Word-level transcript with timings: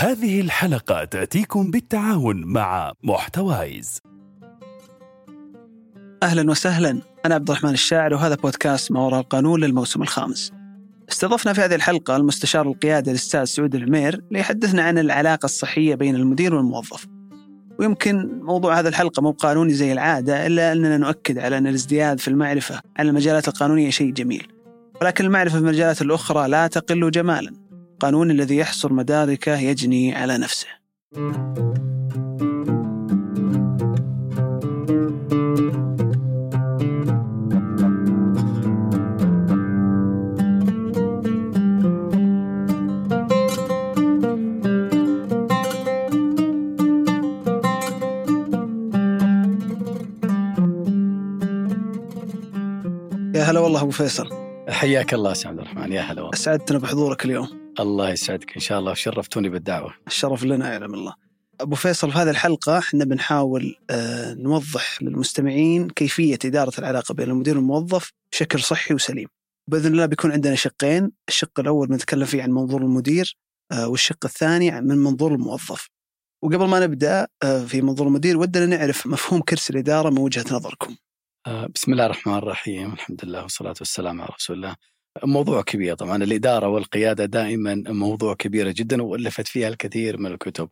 هذه 0.00 0.40
الحلقة 0.40 1.04
تأتيكم 1.04 1.70
بالتعاون 1.70 2.44
مع 2.44 2.92
محتوايز 3.02 3.98
أهلا 6.22 6.50
وسهلا 6.50 7.00
أنا 7.26 7.34
عبد 7.34 7.50
الرحمن 7.50 7.70
الشاعر 7.70 8.14
وهذا 8.14 8.34
بودكاست 8.34 8.92
ما 8.92 9.00
وراء 9.00 9.20
القانون 9.20 9.60
للموسم 9.60 10.02
الخامس. 10.02 10.52
استضفنا 11.10 11.52
في 11.52 11.60
هذه 11.60 11.74
الحلقة 11.74 12.16
المستشار 12.16 12.68
القيادي 12.68 13.10
الأستاذ 13.10 13.44
سعود 13.44 13.74
العمير 13.74 14.20
ليحدثنا 14.30 14.82
عن 14.82 14.98
العلاقة 14.98 15.44
الصحية 15.44 15.94
بين 15.94 16.14
المدير 16.14 16.54
والموظف. 16.54 17.06
ويمكن 17.78 18.40
موضوع 18.42 18.80
هذه 18.80 18.88
الحلقة 18.88 19.22
مو 19.22 19.30
قانوني 19.30 19.72
زي 19.72 19.92
العادة 19.92 20.46
إلا 20.46 20.72
أننا 20.72 20.96
نؤكد 20.96 21.38
على 21.38 21.58
أن 21.58 21.66
الازدياد 21.66 22.20
في 22.20 22.28
المعرفة 22.28 22.80
عن 22.96 23.08
المجالات 23.08 23.48
القانونية 23.48 23.90
شيء 23.90 24.12
جميل. 24.12 24.48
ولكن 25.02 25.24
المعرفة 25.24 25.52
في 25.52 25.58
المجالات 25.58 26.02
الأخرى 26.02 26.48
لا 26.48 26.66
تقل 26.66 27.10
جمالا. 27.10 27.69
القانون 28.02 28.30
الذي 28.30 28.56
يحصر 28.56 28.92
مداركه 28.92 29.58
يجني 29.58 30.14
على 30.14 30.38
نفسه. 30.38 30.66
يا 53.34 53.42
هلا 53.42 53.60
والله 53.60 53.82
أبو 53.82 53.90
فيصل. 53.90 54.28
حياك 54.68 55.14
الله 55.14 55.32
سي 55.32 55.48
عبد 55.48 55.58
الرحمن 55.58 55.92
يا 55.92 56.00
هلا 56.00 56.22
والله. 56.22 56.34
أسعدتنا 56.34 56.78
بحضورك 56.78 57.24
اليوم. 57.24 57.59
الله 57.80 58.10
يسعدك 58.10 58.54
إن 58.54 58.60
شاء 58.60 58.78
الله. 58.78 58.92
وشرفتوني 58.92 59.48
بالدعوة. 59.48 59.94
الشرف 60.06 60.44
لنا 60.44 60.72
يعلم 60.72 60.94
الله. 60.94 61.14
أبو 61.60 61.74
فيصل 61.74 62.12
في 62.12 62.18
هذه 62.18 62.30
الحلقة 62.30 62.78
إحنا 62.78 63.04
بنحاول 63.04 63.76
آه، 63.90 64.34
نوضح 64.34 65.02
للمستمعين 65.02 65.90
كيفية 65.90 66.38
إدارة 66.44 66.72
العلاقة 66.78 67.14
بين 67.14 67.30
المدير 67.30 67.56
والموظف 67.56 68.12
بشكل 68.32 68.60
صحي 68.60 68.94
وسليم. 68.94 69.28
بإذن 69.70 69.92
الله 69.92 70.06
بيكون 70.06 70.32
عندنا 70.32 70.54
شقين. 70.54 71.12
الشق 71.28 71.60
الأول 71.60 71.88
بنتكلم 71.88 72.24
فيه 72.24 72.42
عن 72.42 72.50
منظور 72.50 72.82
المدير 72.82 73.36
آه، 73.72 73.88
والشق 73.88 74.24
الثاني 74.24 74.80
من 74.80 74.98
منظور 74.98 75.34
الموظف. 75.34 75.88
وقبل 76.42 76.68
ما 76.68 76.80
نبدأ 76.80 77.26
آه، 77.42 77.64
في 77.64 77.82
منظور 77.82 78.06
المدير 78.06 78.36
ودنا 78.38 78.66
نعرف 78.66 79.06
مفهوم 79.06 79.40
كرسي 79.40 79.72
الإدارة 79.72 80.10
من 80.10 80.18
وجهة 80.18 80.44
نظركم. 80.50 80.96
بسم 81.74 81.92
الله 81.92 82.06
الرحمن 82.06 82.34
الرحيم. 82.34 82.92
الحمد 82.92 83.24
لله 83.24 83.42
والصلاة 83.42 83.74
والسلام 83.80 84.20
على 84.20 84.30
رسول 84.36 84.56
الله. 84.56 84.76
موضوع 85.24 85.62
كبير 85.62 85.94
طبعا. 85.94 86.16
الإدارة 86.16 86.68
والقيادة 86.68 87.24
دائما 87.24 87.82
موضوع 87.88 88.34
كبيره 88.34 88.74
جدا 88.76 89.02
وألفت 89.02 89.48
فيها 89.48 89.68
الكثير 89.68 90.16
من 90.16 90.32
الكتب. 90.32 90.68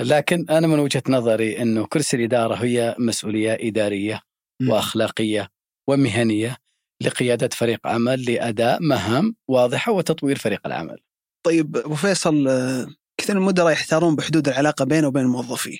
لكن 0.00 0.46
أنا 0.50 0.66
من 0.66 0.78
وجهة 0.78 1.02
نظري 1.08 1.62
إنه 1.62 1.86
كرسي 1.86 2.16
الإدارة 2.16 2.54
هي 2.54 2.96
مسؤولية 2.98 3.58
إدارية 3.60 4.20
وأخلاقية 4.68 5.48
ومهنية 5.88 6.56
لقيادة 7.02 7.48
فريق 7.52 7.86
عمل 7.86 8.24
لأداء 8.24 8.82
مهام 8.82 9.36
واضحة 9.48 9.92
وتطوير 9.92 10.38
فريق 10.38 10.60
العمل. 10.66 10.98
طيب 11.46 11.76
أبو 11.76 11.94
فيصل 11.94 12.48
آه، 12.48 12.86
كثير 13.20 13.36
من 13.36 13.42
المدراء 13.42 13.72
يحتارون 13.72 14.16
بحدود 14.16 14.48
العلاقة 14.48 14.84
بينه 14.84 15.06
وبين 15.06 15.22
الموظفين. 15.22 15.78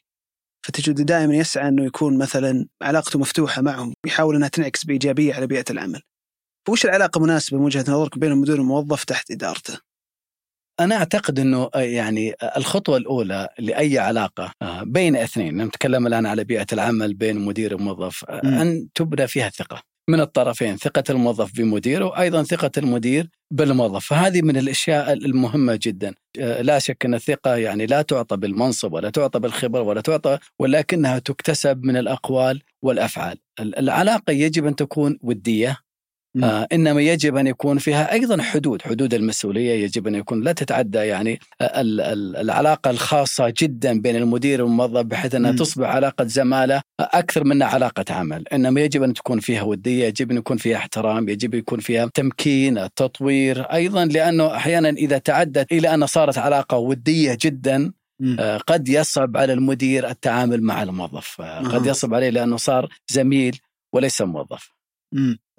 فتجد 0.66 1.06
دائما 1.06 1.34
يسعى 1.34 1.68
إنه 1.68 1.84
يكون 1.84 2.18
مثلا 2.18 2.66
علاقته 2.82 3.18
مفتوحة 3.18 3.62
معهم 3.62 3.94
يحاول 4.06 4.36
إنها 4.36 4.48
تنعكس 4.48 4.84
بإيجابية 4.84 5.34
على 5.34 5.46
بيئة 5.46 5.64
العمل. 5.70 6.02
فوش 6.66 6.84
العلاقة 6.84 7.20
مناسبة 7.20 7.58
من 7.58 7.64
وجهة 7.64 7.80
نظرك 7.88 8.18
بين 8.18 8.32
المدير 8.32 8.60
والموظف 8.60 9.04
تحت 9.04 9.30
إدارته؟ 9.30 9.78
أنا 10.80 10.94
أعتقد 10.96 11.38
إنه 11.38 11.70
آه، 11.74 11.80
يعني 11.80 12.34
الخطوة 12.56 12.96
الأولى 12.96 13.48
لأي 13.58 13.98
علاقة 13.98 14.52
آه، 14.62 14.82
بين 14.82 15.16
اثنين 15.16 15.62
نتكلم 15.62 16.06
الآن 16.06 16.26
على 16.26 16.44
بيئة 16.44 16.66
العمل 16.72 17.14
بين 17.14 17.38
مدير 17.38 17.74
وموظف 17.74 18.24
آه،. 18.28 18.40
أن 18.62 18.88
تبنى 18.94 19.26
فيها 19.26 19.46
الثقه 19.46 19.82
من 20.10 20.20
الطرفين 20.20 20.76
ثقة 20.76 21.04
الموظف 21.10 21.52
بمديره 21.56 22.04
وأيضا 22.04 22.42
ثقة 22.42 22.70
المدير 22.78 23.28
بالموظف 23.50 24.06
فهذه 24.06 24.42
من 24.42 24.56
الأشياء 24.56 25.12
المهمة 25.12 25.78
جدا 25.82 26.14
لا 26.60 26.78
شك 26.78 27.04
إن 27.04 27.14
الثقة 27.14 27.56
يعني 27.56 27.86
لا 27.86 28.02
تعطى 28.02 28.36
بالمنصب 28.36 28.92
ولا 28.92 29.10
تعطى 29.10 29.40
بالخبرة 29.40 29.80
ولا 29.82 30.00
تعطى 30.00 30.38
ولكنها 30.58 31.18
تكتسب 31.18 31.84
من 31.84 31.96
الأقوال 31.96 32.62
والأفعال 32.82 33.38
ال- 33.60 33.78
العلاقة 33.78 34.30
يجب 34.30 34.66
أن 34.66 34.76
تكون 34.76 35.18
ودية 35.22 35.68
مم. 35.68 35.76
آه 36.42 36.66
إنما 36.72 37.00
يجب 37.00 37.36
أن 37.36 37.46
يكون 37.46 37.78
فيها 37.78 38.12
أيضا 38.12 38.42
حدود، 38.42 38.82
حدود 38.82 39.14
المسؤولية 39.14 39.84
يجب 39.84 40.06
أن 40.06 40.14
يكون 40.14 40.42
لا 40.42 40.52
تتعدى 40.52 40.98
يعني 40.98 41.38
ال- 41.62 42.00
ال- 42.00 42.36
العلاقة 42.36 42.90
الخاصة 42.90 43.54
جدا 43.58 44.00
بين 44.00 44.16
المدير 44.16 44.62
والموظف 44.62 45.02
بحيث 45.02 45.34
أنها. 45.34 45.50
تصبح 45.56 45.88
علاقة 45.88 46.24
زمالة 46.24 46.82
أكثر 47.00 47.44
منها 47.44 47.66
علاقة 47.68 48.04
عمل، 48.10 48.48
إنما 48.48 48.80
يجب 48.80 49.02
أن 49.02 49.14
تكون 49.14 49.40
فيها 49.40 49.62
ودية، 49.62 50.04
يجب 50.06 50.30
أن 50.30 50.36
يكون 50.36 50.56
فيها 50.56 50.76
احترام، 50.76 51.28
يجب 51.28 51.54
يكون 51.54 51.80
فيها 51.80 52.10
تمكين، 52.14 52.88
تطوير، 52.96 53.62
أيضا 53.62 54.04
لأنه 54.04 54.56
أحيانا 54.56 54.88
إذا 54.88 55.18
تعدت 55.18 55.72
إلى 55.72 55.94
أن 55.94 56.06
صارت 56.06 56.38
علاقة 56.38 56.76
ودية 56.76 57.38
جدا. 57.42 57.92
آه، 58.38 58.56
قد 58.56 58.88
يصعب 58.88 59.36
على 59.36 59.52
المدير 59.52 60.08
التعامل 60.08 60.62
مع 60.62 60.82
الموظف، 60.82 61.40
آه، 61.40 61.58
قد. 61.60 61.86
يصعب 61.86 62.14
عليه 62.14 62.30
لأنه 62.30 62.56
صار 62.56 62.88
زميل 63.10 63.58
وليس 63.94 64.22
موظف. 64.22 64.68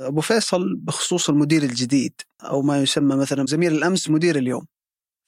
أبو 0.07 0.21
فيصل 0.21 0.75
بخصوص 0.75 1.29
المدير 1.29 1.63
الجديد 1.63 2.21
أو 2.41 2.61
ما 2.61 2.81
يسمى 2.81 3.15
مثلا 3.15 3.45
زميل 3.45 3.71
الأمس 3.71 4.09
مدير 4.09 4.35
اليوم. 4.35 4.65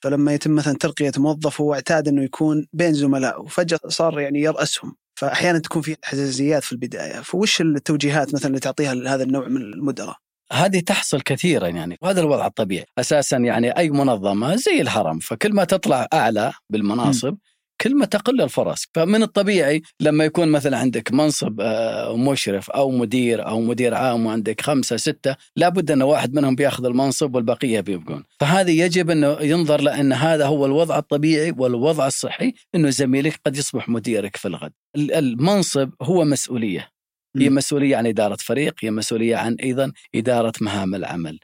فلما 0.03 0.33
يتم 0.33 0.55
مثلا 0.55 0.77
ترقيه 0.77 1.11
موظف 1.17 1.61
هو 1.61 1.73
اعتاد 1.73 2.07
إنه 2.07 2.23
يكون 2.23 2.67
بين 2.73 2.93
زملائه 2.93 3.39
وفجأة 3.39 3.79
صار 3.87 4.19
يعني 4.19 4.41
يرأسهم. 4.41 4.95
فاحيانا 5.15 5.59
تكون 5.59 5.81
في 5.81 5.95
حساسيات 6.03 6.63
في 6.63 6.71
البداية. 6.71 7.21
فوش 7.21 7.61
التوجيهات 7.61 8.33
مثلا 8.33 8.47
اللي 8.47 8.59
تعطيها 8.59 8.93
لهذا 8.93 9.23
النوع 9.23 9.47
من 9.47 9.61
المدراء؟ 9.61 10.15
هذه 10.51 10.79
تحصل 10.79 11.21
كثيرا 11.21 11.67
يعني 11.67 11.97
وهذا 12.01 12.21
الوضع 12.21 12.47
الطبيعي. 12.47 12.85
أساسا 12.97 13.37
يعني 13.37 13.77
أي 13.77 13.89
منظمة 13.89 14.55
زي 14.55 14.81
الهرم 14.81 15.19
فكل 15.19 15.53
ما 15.53 15.63
تطلع 15.63 16.07
أعلى 16.13 16.53
بالمناصب 16.69 17.37
كل 17.81 17.95
ما 17.95 18.05
تقل 18.05 18.41
الفرص. 18.41 18.85
فمن 18.93 19.23
الطبيعي 19.23 19.81
لما 19.99 20.25
يكون 20.25 20.47
مثلا 20.47 20.77
عندك 20.77 21.11
منصب 21.13 21.61
آه، 21.61 22.15
مشرف 22.17 22.69
أو 22.69 22.91
مدير 22.91 23.47
أو 23.47 23.61
مدير 23.61 23.93
عام 23.93 24.25
وعندك 24.25 24.61
خمسة 24.61 24.97
ستة 24.97 25.35
لابد 25.55 25.91
أن 25.91 26.01
واحد 26.01 26.33
منهم 26.33 26.55
بيأخذ 26.55 26.85
المنصب 26.85 27.35
والبقية 27.35 27.79
بيبقون. 27.81 28.23
فهذه 28.39 28.81
يجب 28.81 29.09
أنه 29.09 29.37
ينظر 29.41 29.81
لأن 29.81 30.13
هذا 30.13 30.45
هو 30.45 30.65
الوضع 30.65 30.97
الطبيعي 30.97 31.51
والوضع 31.57 32.07
الصحي 32.07 32.53
أنه 32.75 32.89
زميلك 32.89 33.39
قد 33.45 33.57
يصبح 33.57 33.89
مديرك 33.89 34.35
في 34.37 34.47
الغد. 34.47 34.71
ال- 34.95 35.11
المنصب 35.13 35.89
هو 36.01 36.23
مسؤولية. 36.25 36.89
هي 37.37 37.49
مم. 37.49 37.55
مسؤولية 37.55 37.97
عن 37.97 38.07
إدارة 38.07 38.37
فريق 38.39 38.75
هي 38.83 38.91
مسؤولية 38.91 39.35
عن 39.35 39.55
أيضا 39.63 39.91
إدارة 40.15 40.53
مهام 40.61 40.95
العمل. 40.95 41.39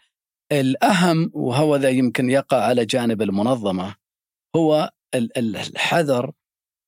الأهم 0.52 1.32
وهو 1.34 1.76
ذا 1.76 1.90
يمكن 1.90 2.30
يقع 2.30 2.58
على 2.64 2.86
جانب 2.86 3.22
المنظمة 3.22 3.96
هو 4.56 4.90
الحذر 5.16 6.32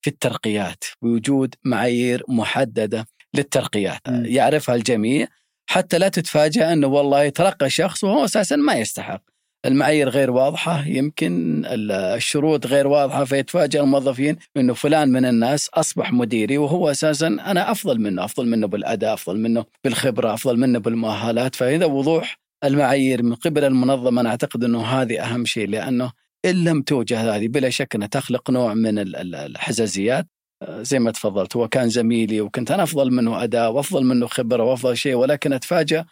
في 0.01 0.09
الترقيات 0.09 0.83
ووجود 1.01 1.55
معايير 1.63 2.23
محددة 2.27 3.07
للترقيات. 3.33 3.99
يعرفها 4.07 4.75
الجميع 4.75 5.27
حتى 5.69 5.97
لا 5.97 6.07
تتفاجأ 6.09 6.73
أنه 6.73 6.87
والله 6.87 7.23
يترقى 7.23 7.69
شخص 7.69 8.03
وهو 8.03 8.25
أساسا 8.25 8.55
ما 8.55 8.73
يستحق. 8.73 9.21
المعايير 9.65 10.09
غير 10.09 10.31
واضحة 10.31 10.85
يمكن 10.87 11.63
ال- 11.65 11.91
الشروط 11.91 12.67
غير 12.67 12.87
واضحة 12.87 13.23
فيتفاجأ 13.25 13.81
الموظفين 13.81 14.37
أنه 14.57 14.73
فلان 14.73 15.09
من 15.09 15.25
الناس 15.25 15.69
أصبح 15.73 16.13
مديري 16.13 16.57
وهو 16.57 16.91
أساسا 16.91 17.27
أنا 17.27 17.71
أفضل 17.71 18.01
منه 18.01 18.25
أفضل 18.25 18.47
منه 18.47 18.67
بالأداء 18.67 19.13
أفضل 19.13 19.39
منه 19.39 19.65
بالخبرة 19.83 20.33
أفضل 20.33 20.59
منه 20.59 20.79
بالمؤهلات 20.79 21.55
فإذا 21.55 21.85
وضوح 21.85 22.37
المعايير 22.63 23.23
من 23.23 23.35
قبل 23.35 23.63
المنظمة 23.63 24.21
أنا 24.21 24.29
أعتقد 24.29 24.63
أنه 24.63 24.85
هذه 24.85 25.19
أهم 25.23 25.45
شيء 25.45 25.67
لأنه 25.67 26.11
إن 26.45 26.63
لم 26.63 26.81
توجه 26.81 27.35
هذه 27.35 27.47
بلا 27.47 27.69
شك 27.69 27.95
أنها 27.95 28.07
تخلق 28.07 28.51
نوع 28.51 28.73
من 28.73 28.99
ال- 28.99 29.15
ال- 29.15 29.35
الحزازيات. 29.35 30.27
آه، 30.61 30.81
زي 30.81 30.99
ما 30.99 31.11
تفضلت 31.11 31.55
هو 31.55 31.67
كان 31.67 31.89
زميلي 31.89 32.41
وكنت 32.41 32.71
أنا 32.71 32.83
أفضل 32.83 33.11
منه 33.11 33.43
أداء 33.43 33.71
وأفضل 33.71 34.05
منه 34.05 34.27
خبرة 34.27 34.63
وأفضل 34.63 34.97
شيء 34.97 35.15
ولكن 35.15 35.53
أتفاجأ 35.53 36.05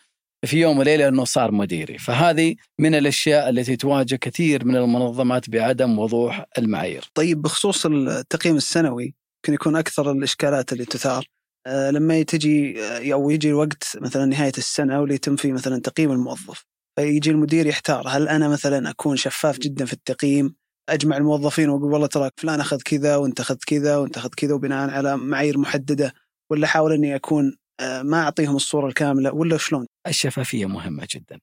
في 0.46 0.62
يوم 0.62 0.78
وليلة 0.80 1.08
أنه 1.08 1.26
صار 1.26 1.52
مديري. 1.52 1.98
فهذه 1.98 2.56
من 2.80 2.96
الأشياء 2.96 3.50
التي 3.50 3.76
تواجه 3.76 4.16
كثير 4.16 4.66
من 4.66 4.76
المنظمات 4.76 5.50
بعدم 5.50 6.00
وضوح 6.00 6.46
المعايير. 6.58 7.04
طيب 7.14 7.42
بخصوص 7.42 7.86
التقييم 7.86 8.56
السنوي 8.56 9.04
يمكن 9.04 9.54
يكون 9.54 9.76
أكثر 9.76 10.12
الإشكالات 10.12 10.74
اللي 10.74 10.86
تثار. 10.86 11.26
آه، 11.68 11.92
لما 11.92 12.24
تجي 12.24 12.84
آه، 12.84 13.14
أو 13.14 13.30
يجي 13.30 13.54
وقت 13.54 13.98
مثلا 14.02 14.26
نهاية 14.26 14.54
السنة 14.58 15.00
واللي 15.02 15.16
يتم 15.16 15.36
فيه 15.36 15.52
مثلا 15.52 15.82
تقييم 15.82 16.12
الموظف. 16.12 16.66
فيجي 16.96 17.32
المدير 17.32 17.68
يحتار 17.68 18.08
هل 18.08 18.28
أنا 18.28 18.48
مثلا 18.48 18.90
أكون 18.90 19.18
شفاف 19.18 19.60
جدا 19.60 19.86
في 19.86 19.94
التقييم 19.94 20.56
أجمع 20.90 21.18
الموظفين 21.18 21.70
وأقول 21.70 21.94
والله 21.94 22.08
ترى 22.08 22.30
فلان 22.38 22.60
أخذ 22.60 22.82
كذا 22.82 23.16
وأنت 23.16 23.40
أخذت 23.40 23.64
كذا 23.64 23.98
وأنت 23.98 24.18
أخذت 24.18 24.36
كذا 24.36 24.54
وبناء 24.54 24.90
على 24.90 25.18
معايير 25.18 25.58
محددة 25.58 26.14
ولا 26.50 26.66
أحاول 26.66 26.94
إني 26.94 27.16
أكون 27.16 27.58
آه، 27.80 28.02
ما 28.02 28.22
أعطيهم 28.24 28.56
الصورة 28.56 28.88
الكاملة 28.88 29.34
ولا 29.34 29.58
شلون؟ 29.58 29.88
الشفافية 30.08 30.66
مهمة 30.66 31.08
جدا 31.16 31.40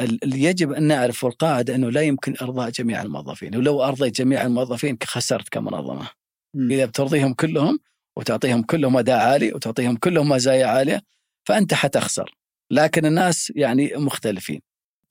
ال- 0.00 0.24
اللي 0.24 0.42
يجب 0.42 0.72
أن 0.72 0.82
نعرف 0.82 1.24
والقاعدة 1.24 1.74
أنه 1.74 1.90
لا 1.90 2.00
يمكن 2.00 2.34
إرضاء 2.42 2.70
جميع 2.70 3.02
الموظفين 3.02 3.56
ولو 3.56 3.82
أرضيت 3.82 4.16
جميع 4.16 4.42
الموظفين 4.42 4.98
خسرت 5.04 5.48
كمنظمه 5.48 6.08
مم. 6.54 6.70
إذا 6.72 6.84
بترضيهم 6.86 7.34
كلهم 7.34 7.78
وتعطيهم 8.16 8.62
كلهم 8.62 8.96
أداء 8.96 9.18
عالي 9.18 9.52
وتعطيهم 9.52 9.96
كلهم 9.96 10.28
مزايا 10.28 10.66
عالية 10.66 11.00
فأنت 11.48 11.74
حتخسر 11.74 12.34
لكن 12.72 13.06
الناس 13.06 13.52
يعني 13.56 13.92
مختلفين 13.96 14.60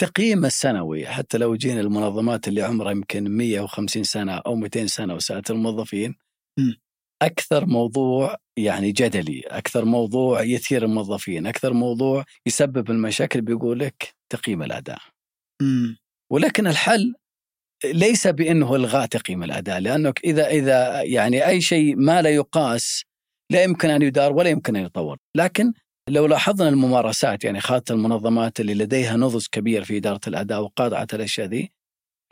التقييم 0.02 0.46
السنوي 0.46 1.07
حتى 1.07 1.38
لو 1.38 1.56
جينا 1.56 1.81
المنظمات 1.81 2.48
اللي 2.48 2.62
عمرها 2.62 2.92
يمكن 2.92 3.30
150 3.38 4.04
سنة 4.04 4.34
أو 4.34 4.56
200 4.56 4.88
سنة 4.88 5.13
وساعه 5.16 5.44
الموظفين 5.50 6.16
مم. 6.60 6.75
أكثر 7.22 7.66
موضوع 7.66 8.36
يعني 8.57 8.92
جدلي، 8.92 9.42
أكثر 9.48 9.86
موضوع 9.86 10.44
يثير 10.44 10.86
الموظفين، 10.86 11.48
أكثر 11.48 11.74
موضوع 11.74 12.25
يسبب 12.46 12.92
المشاكل 12.92 13.42
بيقول 13.42 13.80
لك 13.80 14.16
تقييم 14.31 14.63
الأداء. 14.63 15.00
مم. 15.62 15.98
ولكن 16.31 16.68
الحل 16.68 17.13
ليس 17.86 18.28
بأنه 18.28 18.75
إلغاء 18.75 19.06
تقييم 19.06 19.44
الأداء 19.44 19.80
لأنك 19.80 20.19
إذا 20.24 20.48
إذا 20.48 21.01
يعني 21.01 21.48
أي 21.48 21.62
شيء 21.62 21.96
ما 21.96 22.22
لا 22.22 22.30
يقاس 22.30 23.04
لا 23.51 23.63
يمكن 23.63 23.90
أن 23.90 24.01
يدار 24.01 24.34
ولا 24.34 24.50
يمكن 24.50 24.75
أن 24.75 24.86
يطور، 24.86 25.18
لكن 25.36 25.74
لو 26.10 26.25
لاحظنا 26.25 26.69
الممارسات 26.69 27.44
يعني 27.44 27.60
خاصه 27.62 27.84
المنظمات 27.92 28.60
اللي 28.60 28.74
لديها 28.74 29.16
نضج 29.16 29.46
كبير 29.52 29.84
في 29.84 29.98
إدارة 29.98 30.19
الأداء 30.28 30.62
وقاطعة 30.62 31.07
الأشياء 31.13 31.48
ذي 31.48 31.72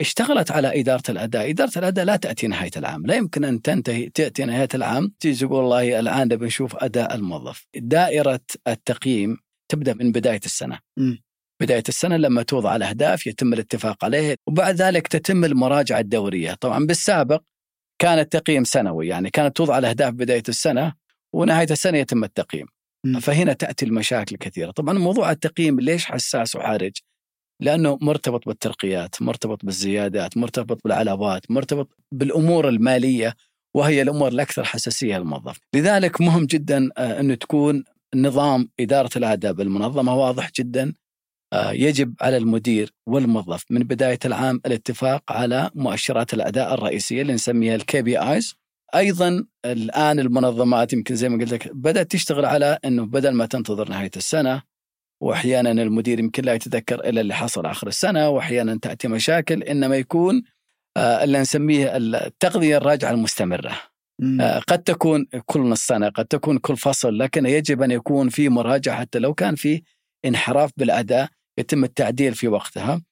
اشتغلت 0.00 0.50
على 0.50 0.80
إدارة 0.80 1.02
الأداء، 1.08 1.50
إدارة 1.50 1.78
الأداء 1.78 2.04
لا 2.04 2.16
تأتي 2.16 2.46
نهاية 2.46 2.70
العام، 2.76 3.06
لا 3.06 3.14
يمكن 3.14 3.44
أن 3.44 3.62
تنتهي 3.62 4.08
تأتي 4.08 4.44
نهاية 4.44 4.68
العام 4.74 5.12
تيجي 5.20 5.46
تقول 5.46 5.58
والله 5.58 6.00
الآن 6.00 6.28
نبي 6.28 6.46
نشوف 6.46 6.76
أداء 6.76 7.14
الموظف. 7.14 7.66
دائرة 7.76 8.40
التقييم 8.68 9.36
تبدأ 9.68 9.94
من 9.94 10.12
بداية 10.12 10.40
السنة. 10.44 10.78
مم. 10.98 11.18
بداية 11.62 11.82
السنة 11.88 12.16
لما 12.16 12.42
توضع 12.42 12.76
الأهداف 12.76 13.26
يتم 13.26 13.52
الاتفاق 13.52 14.04
عليه 14.04 14.34
وبعد 14.48 14.74
ذلك 14.74 15.06
تتم 15.08 15.44
المراجعة 15.44 16.00
الدورية، 16.00 16.54
طبعا 16.54 16.86
بالسابق 16.86 17.42
كان 17.98 18.18
التقييم 18.18 18.64
سنوي 18.64 19.08
يعني 19.08 19.30
كانت 19.30 19.56
توضع 19.56 19.78
الأهداف 19.78 20.14
بداية 20.14 20.42
السنة 20.48 20.92
ونهاية 21.34 21.66
السنة 21.70 21.98
يتم 21.98 22.24
التقييم. 22.24 22.73
مم. 23.04 23.20
فهنا 23.20 23.52
تأتي 23.52 23.84
المشاكل 23.84 24.36
كثيرة، 24.36 24.70
طبعا 24.70 24.98
موضوع 24.98 25.30
التقييم 25.30 25.80
ليش 25.80 26.04
حساس 26.06 26.56
وحرج؟ 26.56 26.92
لأنه 27.60 27.98
مرتبط 28.02 28.46
بالترقيات، 28.46 29.22
مرتبط 29.22 29.64
بالزيادات، 29.64 30.36
مرتبط 30.36 30.80
بالعلاوات، 30.84 31.50
مرتبط 31.50 31.96
بالأمور 32.12 32.68
المالية 32.68 33.34
وهي 33.76 34.02
الأمور 34.02 34.28
الأكثر 34.28 34.64
حساسية 34.64 35.18
للموظف، 35.18 35.58
لذلك 35.74 36.20
مهم 36.20 36.46
جدا 36.46 36.88
آه، 36.98 37.20
انه 37.20 37.34
تكون 37.34 37.84
نظام 38.14 38.68
إدارة 38.80 39.10
الاداء 39.16 39.52
بالمنظمه 39.52 40.14
واضح 40.16 40.50
جدا 40.58 40.94
آه، 41.52 41.72
يجب 41.72 42.14
على 42.20 42.36
المدير 42.36 42.94
والموظف 43.08 43.64
من 43.70 43.80
بداية 43.80 44.18
العام 44.24 44.60
الاتفاق 44.66 45.32
على 45.32 45.70
مؤشرات 45.74 46.34
الأداء 46.34 46.74
الرئيسية 46.74 47.22
اللي 47.22 47.32
نسميها 47.32 47.74
ال 47.74 48.02
KPIs 48.02 48.54
أيضا 48.96 49.44
الآن 49.64 50.18
المنظمات 50.18 50.92
يمكن 50.92 51.14
زي 51.14 51.28
ما 51.28 51.38
قلت 51.38 51.52
لك 51.52 51.68
بدأت 51.72 52.10
تشتغل 52.10 52.44
على 52.44 52.78
إنه 52.84 53.06
بدل 53.06 53.30
ما 53.30 53.46
تنتظر 53.46 53.88
نهاية 53.88 54.10
السنة 54.16 54.62
واحيانا 55.22 55.70
المدير 55.70 56.18
يمكن 56.18 56.44
لا 56.44 56.54
يتذكر 56.54 57.00
إلا 57.00 57.20
اللي 57.20 57.34
حصل 57.34 57.66
آخر 57.66 57.86
السنة 57.88 58.28
واحيانا 58.28 58.78
تأتي 58.82 59.08
مشاكل 59.08 59.62
إنما 59.62 59.96
يكون 59.96 60.42
آه، 60.96 61.24
اللي 61.24 61.40
نسميه 61.40 61.96
التغذية 61.96 62.76
الراجعة 62.76 63.10
المستمرة 63.10 63.72
مم. 64.20 64.40
آه، 64.40 64.58
قد 64.58 64.82
تكون 64.82 65.26
كل 65.46 65.60
نص 65.60 65.86
سنه 65.86 66.08
قد 66.08 66.24
تكون 66.24 66.58
كل 66.58 66.76
فصل 66.76 67.18
لكن 67.18 67.46
يجب 67.46 67.82
أن 67.82 67.90
يكون 67.90 68.28
في 68.28 68.48
مراجعة 68.48 69.00
حتى 69.00 69.18
لو 69.18 69.34
كان 69.34 69.54
في 69.54 69.82
انحراف 70.24 70.70
بالأداء 70.76 71.28
يتم 71.58 71.84
التعديل 71.84 72.34
في 72.34 72.48
وقتها 72.48 73.02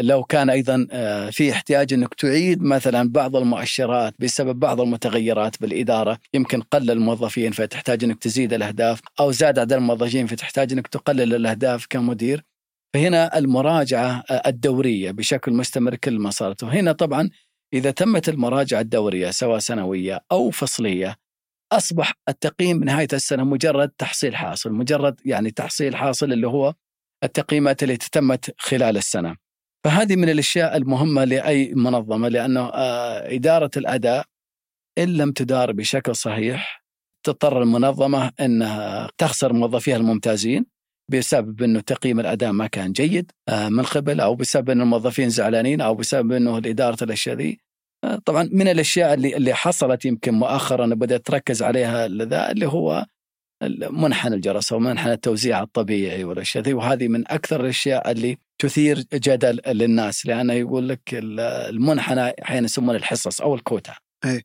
لو 0.00 0.24
كان 0.24 0.50
أيضا 0.50 0.86
آه، 0.90 1.30
في 1.30 1.52
احتياج 1.52 1.92
أنك 1.92 2.14
تعيد 2.14 2.62
مثلا 2.62 3.08
بعض 3.08 3.36
المؤشرات 3.36 4.14
بسبب 4.18 4.60
بعض 4.60 4.80
المتغيرات 4.80 5.60
بالإدارة. 5.60 6.18
يمكن 6.34 6.60
قل 6.60 6.90
الموظفين 6.90 7.52
فتحتاج 7.52 8.04
أنك 8.04 8.18
تزيد 8.18 8.52
الأهداف 8.52 9.00
أو 9.20 9.32
زاد 9.32 9.58
عدد 9.58 9.72
الموظفين 9.72 10.26
فتحتاج 10.26 10.72
أنك 10.72 10.86
تقلل 10.86 11.34
الأهداف 11.34 11.86
كمدير. 11.90 12.44
فهنا 12.94 13.38
المراجعة 13.38 14.24
آه، 14.30 14.42
الدورية 14.46 15.10
بشكل 15.10 15.52
مستمر 15.52 15.94
كل 15.94 16.18
ما 16.18 16.30
صارت. 16.30 16.62
وهنا 16.62 16.92
طبعا 16.92 17.30
إذا 17.72 17.90
تمت 17.90 18.28
المراجعة 18.28 18.80
الدورية 18.80 19.30
سواء 19.30 19.58
سنوية 19.58 20.20
أو 20.32 20.50
فصلية 20.50 21.16
أصبح 21.72 22.14
التقييم 22.28 22.80
بنهايه 22.80 23.08
السنة 23.12 23.44
مجرد 23.44 23.88
تحصيل 23.88 24.36
حاصل 24.36 24.72
مجرد 24.72 25.20
يعني 25.24 25.50
تحصيل 25.50 25.96
حاصل 25.96 26.32
اللي 26.32 26.46
هو 26.46 26.74
التقييمات 27.24 27.82
اللي 27.82 27.96
تمت 27.96 28.54
خلال 28.58 28.96
السنة. 28.96 29.36
فهذه 29.86 30.16
من 30.16 30.28
الأشياء 30.28 30.76
المهمة 30.76 31.24
لأي 31.24 31.74
منظمة 31.74 32.28
لأنه 32.28 32.60
آه، 32.60 33.34
إدارة 33.34 33.70
الأداء 33.76 34.24
إن 34.98 35.08
لم 35.16 35.32
تدار 35.32 35.72
بشكل 35.72 36.16
صحيح 36.16 36.84
تضطر 37.26 37.62
المنظمة 37.62 38.32
إنها 38.40 39.10
تخسر 39.18 39.52
موظفيها 39.52 39.96
الممتازين 39.96 40.66
بسبب 41.12 41.62
إنه 41.62 41.80
تقييم 41.80 42.20
الأداء 42.20 42.52
ما 42.52 42.66
كان 42.66 42.92
جيد 42.92 43.32
آه، 43.48 43.68
من 43.68 43.82
قبل 43.82 44.20
أو 44.20 44.34
بسبب 44.34 44.70
ان 44.70 44.80
الموظفين 44.80 45.28
زعلانين 45.28 45.80
أو 45.80 45.94
بسبب 45.94 46.32
إنه 46.32 46.56
إدارة 46.58 47.04
الأشياء 47.04 47.36
ذي. 47.36 47.58
آه، 48.04 48.16
طبعا 48.24 48.48
من 48.52 48.68
الأشياء 48.68 49.14
اللي 49.14 49.36
اللي 49.36 49.54
حصلت 49.54 50.04
يمكن 50.04 50.34
مؤخرا 50.34 50.86
بدأت 50.86 51.26
تركز 51.26 51.62
عليها 51.62 52.08
ذا 52.08 52.50
اللي 52.50 52.66
هو 52.66 53.06
منحنى 53.90 54.34
الجرس 54.34 54.72
أو 54.72 54.78
منحنى 54.78 55.12
التوزيع 55.12 55.62
الطبيعي 55.62 56.24
والأشياء 56.24 56.64
ذي. 56.64 56.74
وهذه 56.74 57.08
من 57.08 57.28
أكثر 57.28 57.60
الأشياء 57.60 58.10
اللي 58.10 58.38
تثير 58.58 59.04
جدل 59.14 59.60
للناس 59.66 60.26
لأنه 60.26 60.52
يقول 60.52 60.88
لك 60.88 61.00
المنحنى 61.12 62.32
أحيانا 62.42 62.64
يسمونه 62.64 62.98
الحصص 62.98 63.40
أو 63.40 63.54
الكوتا. 63.54 63.94
أي. 64.24 64.44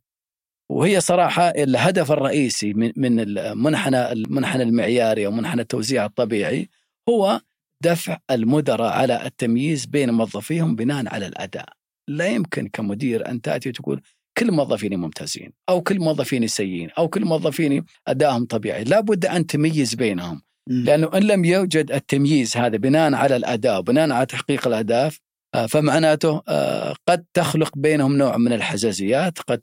وهي 0.69 1.01
صراحة 1.01 1.49
الهدف 1.49 2.11
الرئيسي 2.11 2.73
من 2.73 2.91
من 2.95 3.19
المنحنى 3.19 4.11
المنحنى 4.11 4.63
المعياري 4.63 5.25
أو 5.25 5.31
منحنى 5.31 5.61
التوزيع 5.61 6.05
الطبيعي 6.05 6.69
هو 7.09 7.41
دفع 7.83 8.17
المدراء 8.31 8.91
على 8.91 9.25
التمييز 9.25 9.85
بين 9.85 10.09
موظفيهم 10.09 10.75
بناء 10.75 11.13
على 11.13 11.27
الأداء. 11.27 11.69
لا 12.07 12.27
يمكن 12.27 12.67
كمدير 12.67 13.29
أن 13.29 13.41
تأتي 13.41 13.69
وتقول 13.69 14.01
كل 14.37 14.51
موظفيني 14.51 14.95
ممتازين 14.95 15.53
أو 15.69 15.81
كل 15.81 15.99
موظفيني 15.99 16.47
سيئين 16.47 16.89
أو 16.97 17.07
كل 17.07 17.25
موظفيني 17.25 17.85
أدائهم 18.07 18.45
طبيعي، 18.45 18.83
لابد 18.83 19.25
أن 19.25 19.47
تميز 19.47 19.95
بينهم. 19.95 20.41
لأنه 20.69 21.09
إن 21.13 21.23
لم 21.23 21.45
يوجد 21.45 21.91
التمييز 21.91 22.57
هذا 22.57 22.77
بناء 22.77 23.13
على 23.13 23.35
الاداء 23.35 23.79
وبناء 23.79 24.11
على 24.11 24.25
تحقيق 24.25 24.67
الأهداف 24.67 25.19
آه، 25.55 25.65
فمعناته 25.65 26.41
آه، 26.47 26.95
قد 27.07 27.25
تخلق 27.33 27.77
بينهم 27.77 28.17
نوع 28.17 28.37
من 28.37 28.53
الحزازيات، 28.53 29.39
قد 29.39 29.59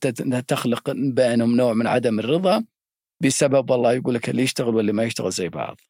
تخلق 0.49 0.91
بينهم 0.91 1.57
نوع 1.57 1.73
من 1.73 1.87
عدم 1.87 2.19
الرضا 2.19 2.65
بسبب 3.23 3.71
والله 3.71 3.93
يقول 3.93 4.15
لك 4.15 4.29
اللي 4.29 4.43
يشتغل 4.43 4.75
واللي 4.75 4.93
ما 4.93 5.05
يشتغل 5.05 5.33
زي 5.33 5.49
بعض. 5.49 5.81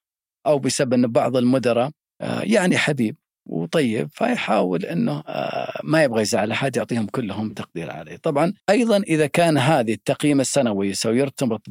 أو 0.46 0.58
بسبب 0.58 0.94
إن 0.94 1.06
بعض 1.06 1.36
المدراء 1.36 1.90
آه، 2.20 2.42
يعني 2.42 2.78
حبيب 2.78 3.16
وطيب 3.48 4.08
فيحاول 4.12 4.84
إنه 4.84 5.22
آه، 5.28 5.80
ما 5.84 6.02
يبغى 6.02 6.22
يزعل 6.22 6.50
أحد 6.50 6.76
يعطيهم 6.76 7.06
كلهم 7.06 7.52
تقدير 7.52 7.90
عليه، 7.90 8.16
طبعا 8.16 8.52
أيضا 8.70 8.96
إذا 8.96 9.26
كان 9.26 9.58
هذه 9.58 9.92
التقييم 9.92 10.40
السنوي 10.40 10.94
سو 10.94 11.10
يرتبط 11.10 11.62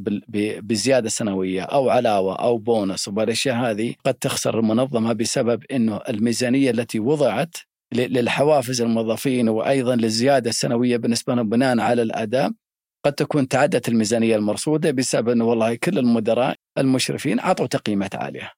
بزيادة 0.59 1.09
سنوية 1.09 1.61
أو 1.61 1.89
علاوة 1.89 2.35
أو 2.35 2.57
بونص 2.57 3.07
وبالاشياء 3.07 3.55
هذه 3.55 3.95
قد 4.05 4.13
تخسر 4.13 4.59
المنظمة 4.59 5.13
بسبب 5.13 5.63
إنه 5.71 5.99
الميزانية 6.09 6.71
التي 6.71 6.99
وضعت 6.99 7.55
للحوافز 7.93 8.81
الموظفين 8.81 9.49
وأيضا 9.49 9.95
للزيادة 9.95 10.49
السنوية 10.49 10.97
بالنسبة 10.97 11.35
لهم 11.35 11.49
بناء 11.49 11.79
على 11.79 12.01
الأداء 12.01 12.51
قد 13.05 13.13
تكون 13.13 13.47
تعدت 13.47 13.89
الميزانية 13.89 14.35
المرصودة 14.35 14.91
بسبب 14.91 15.29
إنه 15.29 15.45
والله 15.45 15.75
كل 15.75 15.97
المدراء 15.97 16.55
المشرفين 16.77 17.39
أعطوا 17.39 17.67
تقييمات 17.67 18.15
عالية. 18.15 18.51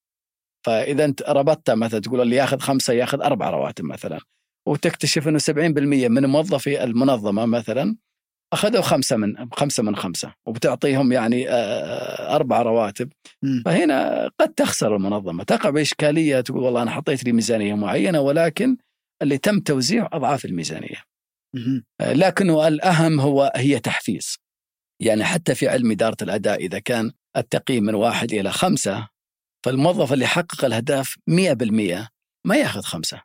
فإذا 0.65 1.05
أنت 1.05 1.21
ربطت 1.21 1.71
مثلا 1.71 1.99
تقول 1.99 2.21
اللي 2.21 2.35
ياخذ 2.35 2.59
خمسة 2.59 2.93
ياخذ 2.93 3.21
أربع 3.21 3.49
رواتب 3.49 3.85
مثلا. 3.85 4.19
وتكتشف 4.67 5.27
إنه 5.27 5.39
70% 5.39 6.09
من 6.09 6.25
موظفي 6.25 6.83
المنظمة 6.83 7.45
مثلا 7.45 7.95
أخذوا 8.53 8.81
خمسة 8.81 9.17
من 9.17 9.49
خمسة 9.53 9.83
من 9.83 9.95
خمسة 9.95 10.33
وبتعطيهم 10.45 11.11
يعني 11.11 11.49
آه، 11.49 12.35
أربع 12.35 12.61
رواتب. 12.61 13.09
فهنا 13.65 14.27
قد 14.39 14.53
تخسر 14.53 14.95
المنظمة. 14.95 15.43
تقع 15.43 15.69
بإشكالية 15.69 16.41
تقول 16.41 16.63
والله 16.63 16.81
أنا 16.81 16.91
حطيت 16.91 17.23
لي 17.23 17.31
ميزانية 17.31 17.73
معينة 17.73 18.21
ولكن 18.21 18.77
اللي 19.21 19.37
تم 19.37 19.59
توزيعه 19.59 20.09
أضعاف 20.13 20.45
الميزانية. 20.45 21.03
مم. 21.55 21.83
آه، 22.01 22.13
لكنه 22.13 22.67
الأهم 22.67 23.19
هو 23.19 23.51
هي 23.55 23.79
تحفيز. 23.79 24.37
يعني 25.01 25.23
حتى 25.23 25.55
في 25.55 25.67
علم 25.67 25.91
إدارة 25.91 26.17
الأداء 26.21 26.65
إذا 26.65 26.79
كان 26.79 27.11
التقييم 27.37 27.83
من 27.83 27.95
واحد 27.95 28.33
إلى 28.33 28.51
خمسة 28.51 29.07
فالموظف 29.65 30.13
اللي 30.13 30.27
حقق 30.27 30.65
الأهداف 30.65 31.15
100% 31.27 32.07
ما 32.45 32.55
ياخذ 32.55 32.81
خمسة 32.81 33.21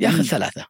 ياخذ. 0.00 0.22
ثلاثة. 0.22 0.66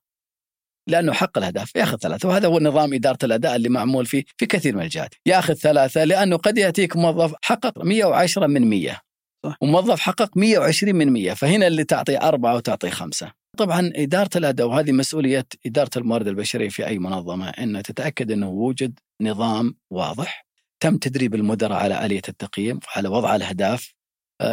لأنه 0.89 1.13
حقق 1.13 1.39
الأهداف 1.39 1.77
ياخذ 1.77 1.97
ثلاثة. 1.97 2.29
وهذا 2.29 2.49
هو 2.49 2.59
نظام 2.59 2.95
إدارة 2.95 3.19
الأداء 3.25 3.57
اللي 3.57 3.69
معمول 3.69 4.07
فيه 4.07 4.25
في 4.37 4.47
كثير 4.47 4.77
من 4.77 4.83
الجهات. 4.83 5.15
ياخذ 5.27 5.55
ثلاثة 5.55 6.05
لأنه 6.05 6.37
قد 6.37 6.59
يأتيك 6.59 6.97
موظف 6.97 7.35
حقق 7.43 7.85
110 7.85 8.47
من 8.47 8.71
100 8.71 9.01
صح. 9.47 9.57
وموظف 9.61 10.01
حقق 10.01 10.37
120 10.37 10.97
من 10.97 11.11
100 11.11 11.33
فهنا 11.35 11.67
اللي 11.67 11.85
تعطي 11.85 12.19
أربعة 12.19 12.57
وتعطي 12.57 12.91
خمسة. 12.91 13.33
طبعا 13.59 13.93
إدارة 13.97 14.31
الأداء 14.37 14.67
وهذه 14.67 14.93
مسؤولية 14.93 15.47
إدارة 15.67 15.91
الموارد 15.97 16.29
البشرية 16.29 16.69
في 16.69 16.87
أي 16.87 16.99
منظمة 16.99 17.49
أن 17.49 17.83
تتأكد 17.83 18.33
أنه 18.33 18.49
وجد 18.49 18.99
نظام 19.23 19.75
واضح 19.91 20.47
تم 20.81 20.97
تدريب 20.97 21.35
المدراء 21.35 21.79
على 21.79 22.07
آلية 22.07 22.23
التقييم 22.29 22.81
وعلى 22.89 23.09
وضع 23.09 23.37
الأهداف 23.37 23.95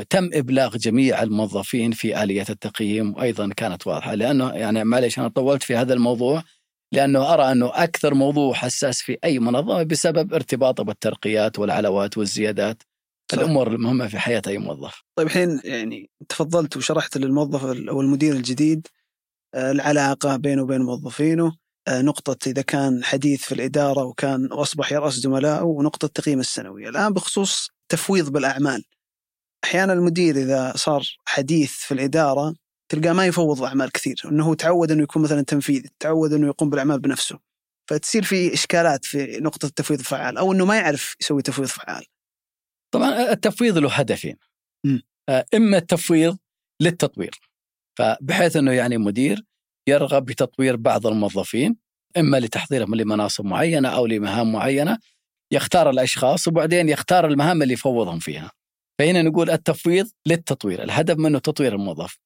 تم 0.10 0.30
إبلاغ 0.34 0.78
جميع 0.78 1.24
الموظفين 1.24 1.92
في 1.92 2.24
آلية 2.24 2.46
التقييم 2.50 3.14
وأيضا 3.14 3.50
كانت 3.58 3.88
واضحة. 3.88 4.16
لأنه 4.16 4.52
يعني 4.52 4.84
معلش 4.84 5.20
أنا 5.20 5.28
طولت 5.28 5.64
في 5.64 5.76
هذا 5.76 5.94
الموضوع 5.94 6.44
لأنه 6.92 7.34
أرى 7.34 7.52
أنه 7.52 7.72
أكثر 7.74 8.14
موضوع 8.14 8.54
حساس 8.54 9.02
في 9.02 9.18
أي 9.24 9.40
منظمة 9.40 9.84
بسبب 9.84 10.34
ارتباطه 10.34 10.84
بالترقيات 10.84 11.60
والعلاوات 11.60 12.18
والزيادات. 12.18 12.84
صح. 13.32 13.38
الأمور 13.38 13.68
المهمة 13.68 14.08
في 14.08 14.20
حياة 14.20 14.42
أي 14.48 14.58
موظف. 14.58 15.04
طيب 15.16 15.28
الحين 15.28 15.62
يعني 15.64 16.10
تفضلت 16.30 16.78
وشرحت 16.78 17.18
للموظف 17.18 17.66
أو 17.66 18.02
المدير 18.02 18.34
الجديد 18.34 18.88
آه، 19.56 19.72
العلاقة 19.72 20.36
بينه 20.36 20.62
وبين 20.62 20.82
موظفينه 20.82 21.56
آه، 21.88 22.02
نقطة 22.02 22.50
إذا 22.50 22.62
كان 22.62 23.04
حديث 23.04 23.44
في 23.44 23.52
الإدارة 23.52 24.04
وكان 24.04 24.52
وأصبح 24.52 24.92
يرأس 24.92 25.14
زملائه 25.14 25.64
ونقطة 25.64 26.08
تقييم 26.08 26.40
السنوي. 26.40 26.90
الآن 26.90 27.14
بخصوص 27.14 27.70
تفويض 27.90 28.30
بالأعمال. 28.30 28.84
أحيانا 29.64 29.94
المدير 29.94 30.36
إذا 30.36 30.74
صار 30.76 31.04
حديث 31.26 31.72
في 31.72 31.94
الإدارة 31.94 32.56
تلقاه 32.92 33.14
ما 33.14 33.26
يفوض 33.26 33.64
أعمال 33.64 33.92
كثير 33.92 34.22
أنه 34.26 34.46
هو 34.46 34.54
تعود 34.54 34.92
أنه 34.92 35.04
يكون 35.04 35.22
مثلا 35.22 35.42
تنفيذي 35.42 35.90
تعود 36.00 36.34
أنه 36.34 36.48
يقوم 36.48 36.70
بالأعمال 36.70 37.00
بنفسه. 37.00 37.40
فتصير 37.90 38.24
في 38.24 38.54
إشكالات 38.54 39.06
في 39.06 39.40
نقطة 39.42 39.66
التفويض 39.66 40.00
الفعال 40.00 40.38
أو 40.38 40.54
أنه 40.54 40.66
ما 40.66 40.76
يعرف 40.76 41.16
يسوي 41.22 41.42
تفويض 41.42 41.68
فعال. 41.68 42.06
طبعا 42.94 43.32
التفويض 43.32 43.78
له 43.78 43.90
هدفين. 43.92 44.38
آه، 45.30 45.46
إما 45.54 45.78
التفويض 45.78 46.38
للتطوير. 46.82 47.40
فبحيث 47.98 48.56
أنه 48.56 48.72
يعني 48.72 48.98
مدير 48.98 49.46
يرغب 49.90 50.26
بتطوير 50.26 50.76
بعض 50.76 51.08
الموظفين 51.08 51.78
إما 52.18 52.38
لتحضيرهم 52.38 52.96
لمناصب 52.96 53.46
معينة 53.46 53.90
أو 53.90 54.06
لمهام 54.06 54.52
معينة 54.52 54.98
يختار 55.52 55.90
الأشخاص 55.90 56.48
وبعدين 56.48 56.90
يختار 56.90 57.28
المهام 57.28 57.62
اللي 57.62 57.74
يفوضهم 57.74 58.20
فيها. 58.20 58.52
فهنا 59.00 59.22
نقول 59.22 59.50
التفويض 59.50 60.10
للتطوير 60.28 60.84
الهدف 60.84 61.18
منه 61.18 61.40
تطوير 61.40 61.76
الموظف 61.76 62.20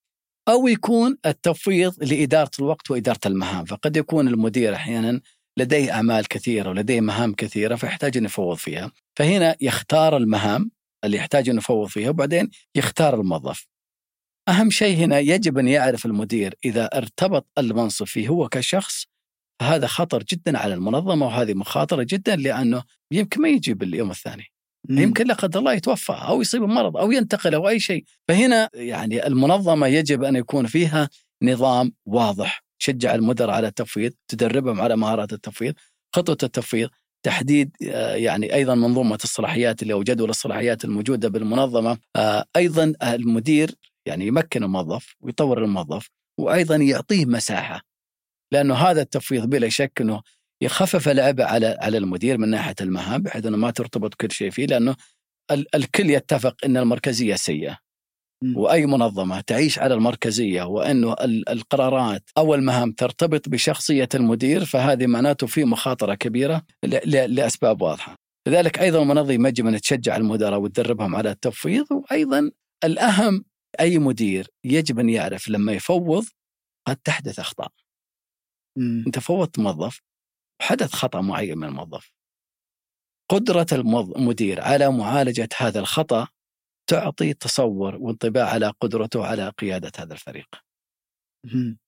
أو 0.49 0.67
يكون 0.67 1.17
التفويض 1.25 2.03
لإدارة 2.03 2.51
الوقت 2.59 2.91
وإدارة 2.91 3.19
المهام. 3.25 3.65
فقد 3.65 3.97
يكون 3.97 4.27
المدير 4.27 4.75
أحيانا 4.75 5.21
لديه 5.57 5.91
أعمال 5.91 6.27
كثيرة 6.27 6.69
ولديه 6.69 7.01
مهام 7.01 7.33
كثيرة 7.33 7.75
فيحتاج 7.75 8.17
أن 8.17 8.25
يفوض 8.25 8.57
فيها. 8.57 8.91
فهنا 9.19 9.55
يختار 9.61 10.17
المهام 10.17 10.71
اللي 11.05 11.17
يحتاج 11.17 11.49
أن 11.49 11.57
يفوض 11.57 11.87
فيها 11.87 12.09
وبعدين 12.09 12.49
يختار 12.75 13.15
الموظف. 13.15 13.67
أهم 14.49 14.69
شيء 14.69 14.97
هنا 14.97 15.19
يجب 15.19 15.57
أن 15.57 15.67
يعرف 15.67 16.05
المدير 16.05 16.55
إذا 16.65 16.85
ارتبط 16.97 17.47
المنصب 17.57 18.05
فيه 18.05 18.27
هو 18.27 18.49
كشخص 18.49 19.05
فهذا 19.61 19.87
خطر 19.87 20.23
جدا 20.23 20.57
على 20.57 20.73
المنظمة 20.73 21.25
وهذه 21.25 21.53
مخاطرة 21.53 22.03
جدا 22.03 22.35
لأنه 22.35 22.83
يمكن 23.11 23.41
ما 23.41 23.49
يجي 23.49 23.73
باليوم 23.73 24.11
الثاني. 24.11 24.52
يمكن 24.89 25.27
لا 25.27 25.33
قدر 25.33 25.59
الله 25.59 25.73
يتوفى 25.73 26.11
أو 26.11 26.41
يصيب 26.41 26.61
مرض 26.61 26.97
أو 26.97 27.11
ينتقل 27.11 27.55
أو 27.55 27.69
أي 27.69 27.79
شيء، 27.79 28.03
فهنا 28.27 28.69
يعني 28.73 29.27
المنظمة 29.27 29.87
يجب 29.87 30.23
أن 30.23 30.35
يكون 30.35 30.65
فيها 30.65 31.09
نظام 31.43 31.91
واضح، 32.05 32.63
تشجع 32.79 33.15
المدراء 33.15 33.55
على 33.55 33.67
التفويض، 33.67 34.13
تدربهم 34.27 34.81
على 34.81 34.95
مهارات 34.95 35.33
التفويض، 35.33 35.73
خطوة 36.15 36.37
التفويض، 36.43 36.89
تحديد 37.25 37.71
آه، 37.89 38.15
يعني 38.15 38.53
أيضا 38.53 38.75
منظومة 38.75 39.19
الصلاحيات 39.23 39.81
اللي 39.81 39.93
أو 39.93 40.03
جدول 40.03 40.29
الصلاحيات 40.29 40.85
الموجودة 40.85 41.29
بالمنظمة، 41.29 41.97
آه، 42.15 42.45
أيضا 42.55 42.93
المدير 43.03 43.75
يعني 44.05 44.27
يمكن 44.27 44.63
الموظف 44.63 45.15
ويطور 45.21 45.63
الموظف 45.63 46.09
وأيضا 46.39 46.75
يعطيه 46.75 47.25
مساحة. 47.25 47.81
لأنه 48.51 48.75
هذا 48.75 49.01
التفويض 49.01 49.45
بلا 49.49 49.69
شك 49.69 50.01
إنه 50.01 50.21
يخفف 50.63 51.09
العبء 51.09 51.43
على 51.43 51.77
على 51.81 51.97
المدير 51.97 52.37
من 52.37 52.49
ناحية 52.49 52.75
المهام 52.81 53.21
بحيث 53.21 53.45
إنه 53.45 53.57
ما 53.57 53.71
ترتبط 53.71 54.13
كل 54.13 54.31
شيء 54.31 54.49
فيه 54.51 54.65
لأنه 54.65 54.95
ال- 55.51 55.75
الكل 55.75 56.09
يتفق 56.09 56.55
إن 56.65 56.77
المركزية 56.77 57.35
سيئة. 57.35 57.77
وأي 58.55 58.85
منظمة 58.85 59.41
تعيش 59.41 59.79
على 59.79 59.93
المركزية 59.93 60.63
وإنه 60.63 61.13
ال- 61.13 61.49
القرارات 61.49 62.29
أو 62.37 62.55
المهام 62.55 62.91
ترتبط 62.91 63.49
بشخصية 63.49 64.09
المدير 64.15 64.65
فهذه 64.65 65.07
معناته 65.07 65.47
في 65.47 65.65
مخاطرة 65.65 66.15
كبيرة 66.15 66.61
ل- 66.83 67.09
ل- 67.11 67.35
لأسباب 67.35 67.81
واضحة. 67.81 68.15
لذلك 68.47 68.79
أيضا 68.79 69.01
المنظمة 69.01 69.47
يجب 69.49 69.67
أن 69.67 69.81
تشجع 69.81 70.15
المدراء 70.17 70.59
وتدربهم 70.59 71.15
على 71.15 71.31
التفويض 71.31 71.85
وأيضا 71.91 72.51
الأهم 72.83 73.45
أي 73.79 73.99
مدير 73.99 74.47
يجب 74.63 74.99
أن 74.99 75.09
يعرف 75.09 75.47
لما 75.49 75.71
يفوض 75.71 76.25
قد 76.87 76.95
تحدث 76.95 77.39
أخطاء. 77.39 77.71
أنت 79.07 79.19
فوضت 79.19 79.59
موظف 79.59 79.99
حدث 80.61 80.93
خطأ 80.93 81.21
معين 81.21 81.57
من 81.57 81.67
الموظف. 81.67 82.13
قدرة 83.31 83.65
الموظ- 83.73 84.17
المدير 84.17 84.61
على 84.61 84.91
معالجة 84.91 85.49
هذا 85.57 85.79
الخطأ 85.79 86.27
تعطي 86.89 87.33
تصور 87.33 87.95
وانطباع 87.95 88.49
على 88.49 88.73
قدرته 88.81 89.25
على 89.25 89.49
قيادة 89.49 89.91
هذا 89.99 90.13
الفريق. 90.13 90.47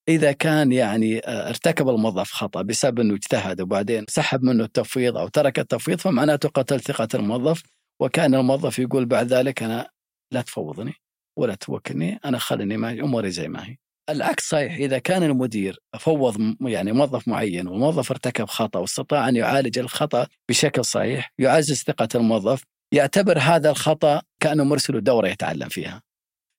إذا 0.09 0.31
كان 0.31 0.71
يعني 0.71 1.19
آه، 1.19 1.49
ارتكب 1.49 1.89
الموظف 1.89 2.31
خطأ 2.31 2.61
بسبب 2.61 2.99
إنه 2.99 3.13
اجتهد 3.15 3.61
وبعدين 3.61 4.05
سحب 4.09 4.43
منه 4.43 4.63
التفويض 4.63 5.17
أو 5.17 5.27
ترك 5.27 5.59
التفويض 5.59 5.99
فمعناته 5.99 6.49
قتل 6.49 6.79
ثقة 6.81 7.07
الموظف 7.13 7.63
وكان 8.01 8.35
الموظف 8.35 8.79
يقول 8.79 9.05
بعد 9.05 9.27
ذلك 9.27 9.63
أنا 9.63 9.89
لا 10.33 10.41
تفوضني 10.41 10.93
ولا 11.39 11.55
توكلني 11.55 12.19
أنا 12.25 12.37
خلني 12.37 12.77
معي 12.77 13.01
أموري 13.01 13.31
زي 13.31 13.47
ما 13.47 13.67
هي. 13.67 13.77
العكس 14.09 14.49
صحيح 14.49 14.73
إذا 14.73 14.99
كان 14.99 15.23
المدير 15.23 15.79
فوض 15.99 16.55
يعني 16.61 16.91
موظف 16.91 17.27
معين 17.27 17.67
والموظف 17.67 18.11
ارتكب 18.11 18.45
خطأ 18.45 18.79
واستطاع 18.79 19.29
أن 19.29 19.35
يعالج 19.35 19.79
الخطأ 19.79 20.27
بشكل 20.49 20.85
صحيح 20.85 21.31
يعزز 21.39 21.83
ثقة 21.83 22.07
الموظف 22.15 22.63
يعتبر 22.91 23.39
هذا 23.39 23.69
الخطأ 23.69 24.21
كأنه 24.39 24.63
مرسل 24.63 25.03
دورة 25.03 25.27
يتعلم 25.27 25.69
فيها. 25.69 26.01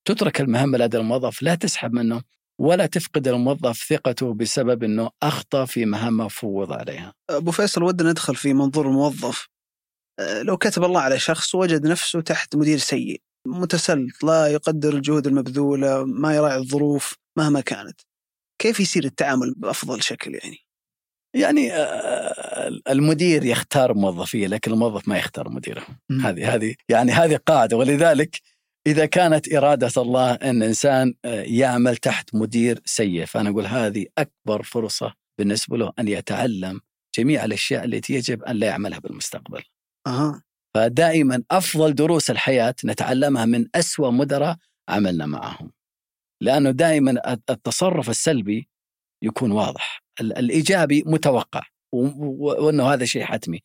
تترك 0.09 0.41
المهمه 0.41 0.79
لدى 0.79 0.97
الموظف 0.97 1.43
لا 1.43 1.55
تسحب 1.55 1.93
منه 1.93 2.23
ولا 2.61 2.87
تفقد 2.87 3.29
الموظف 3.29 3.87
ثقته 3.89 4.35
بسبب 4.35 4.85
إنه 4.85 5.11
أخطأ 5.23 5.65
في 5.65 5.87
مهمه 5.87 6.29
فوض 6.29 6.73
عليها. 6.73 7.13
أبو 7.31 7.51
فيصل 7.51 7.83
ودنا 7.83 8.11
ندخل 8.11 8.37
في 8.37 8.55
منظور 8.55 8.87
الموظف. 8.87 9.49
أه، 10.19 10.43
لو 10.43 10.57
كتب 10.57 10.85
الله 10.85 11.01
على 11.01 11.19
شخص 11.19 11.55
وجد 11.55 11.87
نفسه 11.87 12.21
تحت 12.21 12.57
مدير 12.57 12.79
سيء. 12.79 13.23
متسلط 13.47 14.25
لا 14.25 14.47
يقدر 14.47 14.95
الجهود 14.95 15.27
المبذولة 15.27 16.05
ما 16.05 16.35
يراعي 16.35 16.57
الظروف 16.59 17.17
مهما 17.39 17.61
كانت. 17.61 18.01
كيف 18.63 18.81
يصير 18.81 19.05
التعامل 19.05 19.55
بأفضل 19.57 20.03
شكل 20.03 20.35
يعني؟ 20.35 20.59
يعني 21.35 21.73
آه، 21.73 22.71
المدير 22.91 23.45
يختار 23.45 23.95
موظفيه 23.95 24.47
لكن 24.47 24.73
الموظف 24.73 25.09
ما 25.09 25.19
يختار 25.19 25.49
مديره. 25.49 25.87
هذه 26.23 26.55
هذه 26.55 26.75
يعني 26.89 27.13
هذه 27.13 27.37
قاعدة. 27.47 27.77
ولذلك 27.77 28.41
إذا 28.87 29.07
كانت 29.07 29.55
إرادة 29.55 30.03
الله 30.03 30.33
أن 30.33 30.63
إنسان 30.63 31.15
آه، 31.25 31.43
يعمل 31.43 31.97
تحت 31.97 32.35
مدير 32.35 32.81
سيء 32.85 33.25
فأنا 33.25 33.51
أقول 33.51 33.67
هذه 33.67 34.07
أكبر 34.19 34.63
فرصة 34.63 35.15
بالنسبة 35.39 35.77
له 35.77 35.93
أن 35.99 36.09
يتعلم 36.09 36.81
جميع 37.19 37.45
الأشياء 37.45 37.85
التي 37.85 38.15
يجب 38.15 38.43
أن 38.43 38.57
لا 38.57 38.67
يعملها 38.67 38.99
بالمستقبل. 38.99 39.63
أها. 40.07 40.43
فدائما 40.77 41.43
أفضل 41.51 41.95
دروس 41.95 42.31
الحياة 42.31 42.75
نتعلمها 42.85 43.45
من 43.45 43.67
أسوأ 43.75 44.11
مدراء 44.11 44.57
عملنا 44.89 45.27
معهم. 45.27 45.73
لأنه 46.43 46.71
دائما 46.71 47.37
التصرف 47.51 48.11
السلبي 48.11 48.69
يكون 49.23 49.53
واضح، 49.53 50.03
ال- 50.21 50.39
الإيجابي 50.39 51.03
متوقع 51.07 51.63
و- 51.93 52.07
و- 52.07 52.67
وأنه 52.67 52.93
هذا 52.93 53.05
شيء 53.05 53.25
حتمي. 53.25 53.61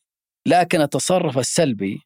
لكن 0.47 0.81
التصرف 0.81 1.37
السلبي 1.37 2.01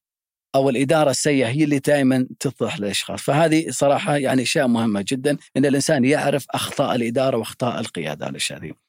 أو 0.55 0.69
الإدارة 0.69 1.09
السيئة 1.09 1.47
هي 1.47 1.63
اللي 1.63 1.79
دائما 1.79 2.27
تطرح 2.39 2.79
للأشخاص، 2.79 3.21
فهذه 3.21 3.69
صراحة 3.69 4.17
يعني 4.17 4.41
أشياء 4.41 4.67
مهمة 4.67 5.05
جدا 5.07 5.37
إن 5.57 5.65
الإنسان 5.65 6.05
يعرف 6.05 6.45
أخطاء 6.51 6.95
الإدارة 6.95 7.37
وأخطاء 7.37 7.79
القيادة 7.79 8.25
على. 8.25 8.37
مم. 8.51 8.84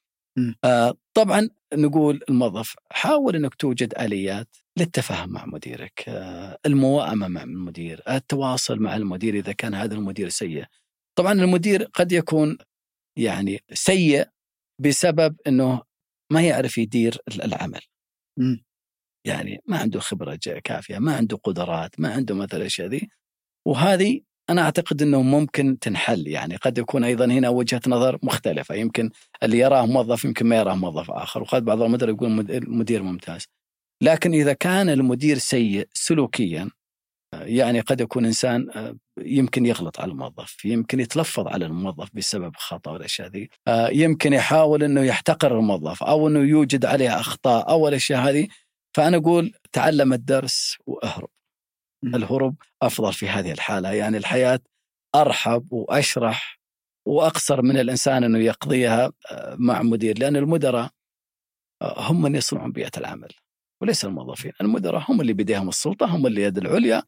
آه 0.64 0.94
طبعا 1.14 1.48
نقول 1.74 2.20
الموظف 2.28 2.74
حاول 2.90 3.36
إنك 3.36 3.54
توجد 3.54 3.94
آليات 3.98 4.56
للتفاهم 4.78 5.30
مع 5.32 5.46
مديرك، 5.46 6.04
آه 6.08 6.58
الموائمة 6.66 7.28
مع 7.28 7.42
المدير، 7.42 8.02
التواصل 8.08 8.78
مع 8.80 8.96
المدير 8.96 9.34
إذا 9.34 9.52
كان 9.52 9.74
هذا 9.74 9.94
المدير 9.94 10.28
سيء. 10.28 10.64
طبعا 11.18 11.32
المدير 11.32 11.82
قد 11.84 12.12
يكون 12.12 12.58
يعني 13.18 13.60
سيء 13.74 14.26
بسبب 14.82 15.36
إنه 15.46 15.82
ما 16.32 16.42
يعرف 16.42 16.78
يدير 16.78 17.18
العمل. 17.44 17.80
مم. 18.38 18.64
يعني 19.26 19.60
ما 19.66 19.78
عنده 19.78 20.00
خبرة 20.00 20.36
كافية، 20.64 20.98
ما 20.98 21.16
عنده 21.16 21.36
قدرات، 21.36 22.00
ما 22.00 22.12
عنده 22.14 22.34
مثلا 22.34 22.60
الاشياء 22.60 22.88
ذي 22.88 23.08
وهذه 23.68 24.20
أنا 24.50 24.62
أعتقد 24.62 25.02
إنه 25.02 25.22
ممكن 25.22 25.78
تنحل 25.78 26.26
يعني 26.28 26.56
قد 26.56 26.78
يكون 26.78 27.04
أيضا 27.04 27.24
هنا 27.24 27.48
وجهة 27.48 27.80
نظر 27.86 28.18
مختلفة 28.22 28.74
يمكن 28.74 29.10
اللي 29.42 29.58
يراه 29.58 29.86
موظف 29.86 30.24
يمكن 30.24 30.46
ما 30.46 30.56
يراه 30.56 30.74
موظف 30.74 31.10
آخر 31.10 31.42
وقد 31.42 31.64
بعض 31.64 31.82
المدراء 31.82 32.14
يقول 32.14 32.30
مد- 32.30 32.50
المدير 32.50 33.02
ممتاز. 33.02 33.46
لكن 34.02 34.32
إذا 34.34 34.52
كان 34.52 34.88
المدير 34.88 35.38
سيء 35.38 35.88
سلوكيا 35.94 36.68
يعني 37.34 37.80
قد 37.80 38.00
يكون 38.00 38.24
إنسان 38.24 38.70
آه، 38.74 38.96
يمكن 39.18 39.66
يغلط 39.66 40.00
على 40.00 40.10
الموظف، 40.12 40.64
يمكن 40.64 41.00
يتلفظ 41.00 41.46
على 41.48 41.66
الموظف 41.66 42.08
بسبب 42.14 42.52
خطا 42.56 42.90
والأشياء 42.90 43.28
ذي، 43.28 43.48
آه، 43.68 43.88
يمكن 43.88 44.32
يحاول 44.32 44.82
إنه 44.82 45.00
يحتقر 45.02 45.58
الموظف 45.58 46.02
أو 46.02 46.28
إنه 46.28 46.38
يوجد 46.40 46.84
عليه 46.84 47.20
أخطاء 47.20 47.70
أو 47.70 47.88
الأشياء 47.88 48.20
هذه، 48.20 48.48
فأنا 48.96 49.16
أقول 49.16 49.52
تعلم 49.72 50.12
الدرس 50.12 50.76
وأهرب. 50.86 51.28
الهروب 52.04 52.56
أفضل 52.82 53.12
في 53.12 53.28
هذه 53.28 53.52
الحالة، 53.52 53.92
يعني 53.92 54.16
الحياة 54.16 54.60
أرحب 55.14 55.72
وأشرح 55.72 56.60
وأقصر 57.08 57.62
من 57.62 57.78
الإنسان 57.78 58.24
إنه 58.24 58.38
يقضيها 58.38 59.12
مع 59.54 59.82
مدير، 59.82 60.18
لأن 60.18 60.36
المدراء 60.36 60.90
هم 61.82 62.22
من 62.22 62.34
يصنعون 62.34 62.72
بيئة 62.72 62.90
العمل. 62.96 63.28
وليس 63.82 64.04
الموظفين. 64.04 64.52
المدراء 64.60 65.10
هم 65.10 65.20
اللي 65.20 65.32
بيديهم 65.32 65.68
السلطة 65.68 66.06
هم 66.06 66.26
اللي 66.26 66.42
يد 66.42 66.58
العليا 66.58 67.02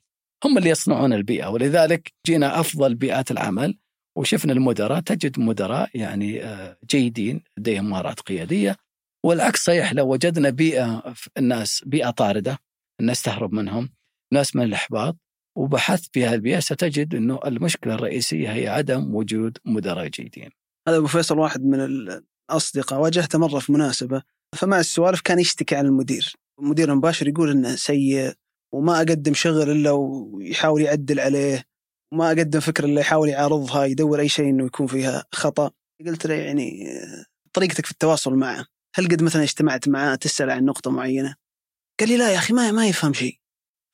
هم 0.45 0.59
اللي 0.59 0.71
يصنعون 0.71 1.13
البيئة. 1.13 1.49
ولذلك 1.49 2.13
جينا 2.27 2.61
أفضل 2.61 2.95
بيئات 2.95 3.31
العمل 3.31 3.79
وشفنا 4.19 4.53
المدراء 4.53 5.01
تجد 5.01 5.41
مدراء 5.41 5.91
يعني 5.95 6.45
آه، 6.45 6.79
جيدين 6.91 7.43
لديهم 7.59 7.91
مهارات 7.91 8.21
قيادية. 8.21 8.77
والعكس 9.25 9.65
صحيح 9.65 9.93
لو 9.93 10.13
وجدنا 10.13 10.51
بيئة 10.51 11.15
الناس 11.39 11.85
بيئة 11.87 12.11
طاردة 12.11 12.59
الناس 13.01 13.23
تهرب 13.23 13.53
منهم 13.53 13.91
ناس 14.33 14.57
من 14.57 14.63
الإحباط 14.63 15.17
وبحثت 15.57 16.15
في 16.15 16.27
هذه 16.27 16.35
البيئة 16.35 16.61
ستجد 16.61 17.15
أنه 17.15 17.41
المشكلة 17.47 17.95
الرئيسية 17.95 18.53
هي 18.53 18.69
عدم 18.69 19.15
وجود 19.15 19.59
مدراء 19.65 20.09
جيدين 20.09 20.51
هذا 20.89 20.97
أبو 20.97 21.07
فيصل 21.07 21.39
واحد 21.39 21.65
من 21.65 21.81
الأصدقاء 22.51 23.01
واجهته 23.01 23.39
مرة 23.39 23.59
في 23.59 23.73
مناسبة 23.73 24.23
فمع 24.57 24.81
السوالف 24.81 25.21
كان 25.21 25.39
يشتكي 25.39 25.77
عن 25.77 25.87
المدير. 25.87 26.33
مدير 26.61 26.95
مباشر 26.95 27.29
يقول 27.29 27.51
إنه 27.51 27.75
سيء 27.75 28.33
وما 28.75 28.99
أقدم 28.99 29.35
شغل 29.35 29.71
إلا 29.71 29.91
ويحاول 29.91 30.83
يعدل 30.83 31.21
عليه 31.21 31.65
وما 32.13 32.29
أقدم 32.29 32.61
فكرة 32.61 32.87
إلا 32.87 33.01
يحاول 33.01 33.29
يعارضها 33.29 33.85
يدور 33.85 34.21
أي 34.21 34.29
شيء 34.29 34.51
إنه 34.51 34.67
يكون 34.67 34.87
فيها 34.87 35.25
خطأ. 35.33 35.71
قلت 36.07 36.27
له 36.27 36.35
يعني 36.35 36.85
طريقتك 37.53 37.87
في 37.87 37.93
التواصل 37.93 38.35
معه 38.35 38.67
هل 38.95 39.09
قد 39.09 39.23
مثلا 39.23 39.43
اجتمعت 39.43 39.89
معه 39.89 40.15
تسأل 40.15 40.51
عن 40.51 40.65
نقطة 40.65 40.91
معينة؟ 40.91 41.35
قال 42.01 42.09
لي 42.09 42.17
لا 42.17 42.33
يا 42.33 42.39
أخي 42.39 42.53
ما 42.53 42.73
ما 42.73 42.87
يفهم 42.87 43.13
شيء. 43.13 43.39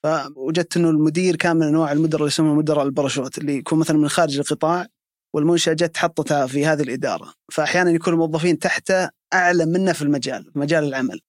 فوجدت 0.04 0.76
إنه 0.76 0.90
المدير 0.90 1.36
كان 1.36 1.56
من 1.56 1.62
أنواع 1.62 1.92
المدراء 1.92 2.20
اللي 2.20 2.28
يسمونه 2.28 2.54
مدراء 2.54 2.84
الباراشوت 2.84 3.38
اللي 3.38 3.56
يكون 3.56 3.78
مثلا 3.78 3.96
من 3.96 4.08
خارج 4.08 4.38
القطاع 4.38 4.86
والمنشاه 5.34 5.72
جت 5.72 5.96
حطتها 5.96 6.46
في 6.46 6.66
هذه 6.66 6.82
الإدارة. 6.82 7.34
فاحيانا 7.52 7.90
يكون 7.90 8.12
الموظفين 8.12 8.58
تحته 8.58 9.10
أعلى 9.34 9.66
منه 9.66 9.92
في 9.92 10.02
المجال 10.02 10.44
في 10.52 10.58
مجال 10.58 10.84
العمل. 10.84 11.20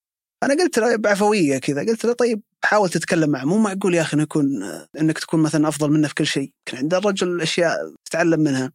أنا 0.43 0.53
قلت 0.53 0.79
له 0.79 0.95
بعفوية 0.95 1.57
كذا 1.57 1.81
قلت 1.81 2.05
له 2.05 2.13
طيب 2.13 2.41
حاول 2.63 2.89
تتكلم 2.89 3.29
معه. 3.29 3.45
مو 3.45 3.57
معقول 3.57 3.95
يا 3.95 4.01
أخي 4.01 4.21
يكون 4.21 4.63
إنك 4.99 5.19
تكون 5.19 5.39
مثلا 5.39 5.67
أفضل 5.67 5.91
منه 5.91 6.07
في 6.07 6.15
كل 6.15 6.25
شيء. 6.25 6.51
كان 6.65 6.77
عند 6.77 6.93
الرجل 6.93 7.41
أشياء 7.41 7.77
تتعلم 8.05 8.39
منها. 8.39 8.71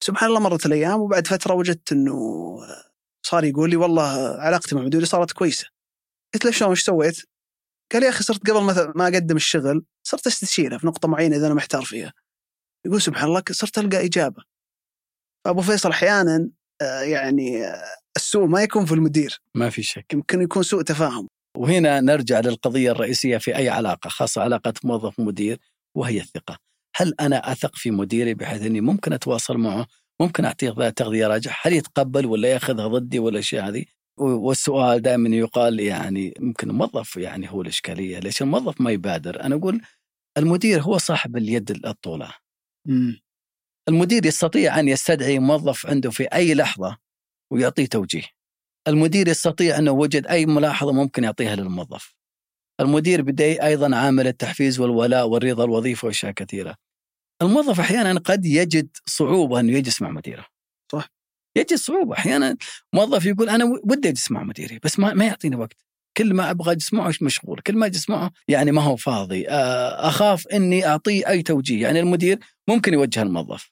سبحان 0.00 0.28
الله 0.28 0.40
مرت 0.40 0.66
الأيام 0.66 1.00
وبعد 1.00 1.26
فترة 1.26 1.54
وجدت 1.54 1.92
إنه 1.92 2.16
صار 3.26 3.44
يقول 3.44 3.70
لي 3.70 3.76
والله 3.76 4.36
علاقتي 4.38 4.74
مع 4.74 4.82
مديري 4.82 5.06
صارت 5.06 5.32
كويسة. 5.32 5.66
قلت 6.34 6.44
له 6.44 6.50
شلون 6.50 6.70
إيش 6.70 6.82
سويت؟ 6.84 7.31
قال 7.92 8.02
يا 8.02 8.08
أخي 8.08 8.24
صرت 8.24 8.50
قبل 8.50 8.62
مثلا 8.64 8.92
ما 8.96 9.04
أقدم 9.04 9.36
الشغل 9.36 9.84
صرت 10.06 10.26
أستشيره 10.26 10.78
في 10.78 10.86
نقطة 10.86 11.08
معينة 11.08 11.36
إذا 11.36 11.46
أنا 11.46 11.54
محتار 11.54 11.82
فيها. 11.82 12.12
يقول 12.86 13.02
سبحان 13.02 13.28
الله 13.28 13.42
صرت 13.50 13.78
ألقى 13.78 14.06
إجابة. 14.06 14.42
ابو 15.46 15.62
فيصل 15.62 15.90
أحيانا 15.90 16.50
آه، 16.82 17.00
يعني 17.00 17.66
آه، 17.66 17.84
السوء 18.16 18.46
ما 18.46 18.62
يكون 18.62 18.86
في 18.86 18.94
المدير. 18.94 19.42
ما 19.54 19.70
في 19.70 19.82
شك. 19.82 20.12
يمكن 20.12 20.42
يكون 20.42 20.62
سوء 20.62 20.82
تفاهم. 20.82 21.28
وهنا 21.56 22.00
نرجع 22.00 22.40
للقضية 22.40 22.90
الرئيسية 22.90 23.38
في 23.38 23.56
أي 23.56 23.68
علاقة 23.68 24.08
خاصة 24.08 24.42
علاقة 24.42 24.74
موظف 24.84 25.18
ومدير 25.18 25.58
وهي 25.96 26.20
الثقة. 26.20 26.58
هل 26.96 27.14
أنا 27.20 27.52
أثق 27.52 27.76
في 27.76 27.90
مديري 27.90 28.34
بحيث 28.34 28.62
أني 28.62 28.80
ممكن 28.80 29.12
أتواصل 29.12 29.56
معه؟ 29.56 29.86
ممكن 30.20 30.44
أعطيه 30.44 30.90
تغذية 30.90 31.26
راجع 31.26 31.56
هل 31.62 31.72
يتقبل 31.72 32.26
ولا 32.26 32.48
يأخذها 32.48 32.86
ضدي 32.86 33.18
ولا 33.18 33.34
الأشياء 33.34 33.68
هذه؟ 33.68 33.84
والسؤال 34.18 35.02
دائما 35.02 35.36
يقال 35.36 35.80
يعني 35.80 36.34
ممكن 36.38 36.70
الموظف 36.70 37.16
يعني 37.16 37.50
هو 37.50 37.62
الإشكالية 37.62 38.18
ليش 38.18 38.42
الموظف 38.42 38.80
ما 38.80 38.90
يبادر؟ 38.90 39.40
أنا 39.42 39.54
أقول 39.54 39.80
المدير 40.38 40.82
هو 40.82 40.98
صاحب 40.98 41.36
اليد 41.36 41.70
الطولة 41.86 42.34
المدير 43.88 44.26
يستطيع 44.26 44.80
أن 44.80 44.88
يستدعي 44.88 45.38
موظف 45.38 45.86
عنده 45.86 46.10
في 46.10 46.24
أي 46.24 46.54
لحظة 46.54 46.98
ويعطيه 47.52 47.86
توجيه. 47.86 48.24
المدير 48.88 49.28
يستطيع 49.28 49.78
أنه 49.78 49.90
وجد 49.90 50.26
أي 50.26 50.46
ملاحظة 50.46 50.92
ممكن 50.92 51.24
يعطيها 51.24 51.56
للموظف. 51.56 52.14
المدير 52.80 53.22
بدأ 53.22 53.66
أيضا 53.66 53.96
عامل 53.96 54.26
التحفيز 54.26 54.80
والولاء 54.80 55.28
والرضا 55.28 55.64
الوظيفة 55.64 56.06
وأشياء 56.06 56.32
كثيرة. 56.32 56.76
الموظف 57.42 57.80
أحيانا 57.80 58.20
قد 58.20 58.44
يجد 58.46 58.96
صعوبة 59.06 59.60
أنه 59.60 59.72
يجلس 59.72 60.02
مع 60.02 60.10
مديره. 60.10 60.51
صح 61.56 61.60
يجد 61.60 61.74
صعوبة 61.74 62.14
أحيانا 62.14 62.56
موظف 62.94 63.26
يقول 63.26 63.48
أنا 63.48 63.64
ودي 63.64 64.08
أجلس 64.08 64.30
مع 64.30 64.42
مديري 64.42 64.78
بس 64.82 64.98
ما, 64.98 65.14
ما 65.14 65.24
يعطيني 65.24 65.56
وقت. 65.56 65.76
كل 66.16 66.34
ما 66.34 66.50
أبغى 66.50 66.72
اجلس 66.72 66.92
معه 66.92 67.12
مشغول، 67.22 67.60
كل 67.60 67.76
ما 67.76 67.86
اجلس 67.86 68.10
معه 68.10 68.30
يعني 68.48 68.72
ما 68.72 68.82
هو 68.82 68.96
فاضي، 68.96 69.48
أخاف 69.48 70.46
إني 70.48 70.86
أعطيه 70.86 71.28
أي 71.28 71.42
توجيه، 71.42 71.82
يعني 71.82 72.00
المدير 72.00 72.38
ممكن 72.68 72.92
يوجه 72.92 73.22
الموظف. 73.22 73.70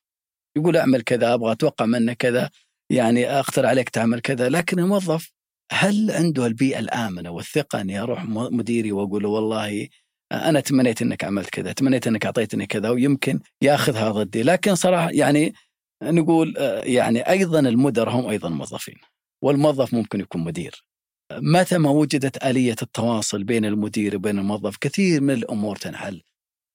يقول 0.57 0.77
أعمل 0.77 1.03
كذا 1.03 1.35
أبغى 1.35 1.53
أتوقع 1.53 1.87
منك 1.87 2.17
كذا، 2.17 2.51
يعني 2.91 3.27
اقترح 3.27 3.71
عليك 3.71 3.89
تعمل 3.89 4.21
كذا. 4.21 4.49
لكن 4.49 4.79
الموظف 4.79 5.33
هل 5.73 6.11
عنده 6.11 6.47
البيئة 6.47 6.79
الآمنة 6.79 7.31
والثقة 7.31 7.81
إني 7.81 8.01
أروح 8.01 8.25
مديري 8.29 8.93
وأقول 8.93 9.23
له 9.23 9.29
والله 9.29 9.89
أنا 10.33 10.61
تمنيت 10.61 11.03
إنك 11.03 11.25
عملت 11.25 11.51
كذا، 11.51 11.73
تمنيت 11.73 12.07
إنك 12.07 12.27
أعطيتني 12.27 12.67
كذا 12.67 12.91
ويمكن 12.91 13.41
ياخذها 13.63 14.11
ضدي، 14.11 14.43
لكن 14.43 14.75
صراحة 14.75 15.11
يعني 15.11 15.55
نقول 16.03 16.55
يعني 16.85 17.21
أيضا 17.21 17.61
المدراء 17.61 18.15
هم 18.15 18.27
أيضا 18.27 18.49
موظفين 18.49 18.99
والموظف 19.43 19.95
ممكن 19.95 20.21
يكون 20.21 20.45
مدير. 20.45 20.85
متى 21.33 21.79
ما 21.79 21.91
وجدت 21.91 22.45
آلية 22.45 22.77
التواصل 22.83 23.45
بين 23.45 23.65
المدير 23.65 24.17
وبين 24.17 24.39
الموظف 24.39 24.77
كثير 24.77 25.21
من 25.21 25.35
الأمور 25.35 25.77
تنحل. 25.77 26.23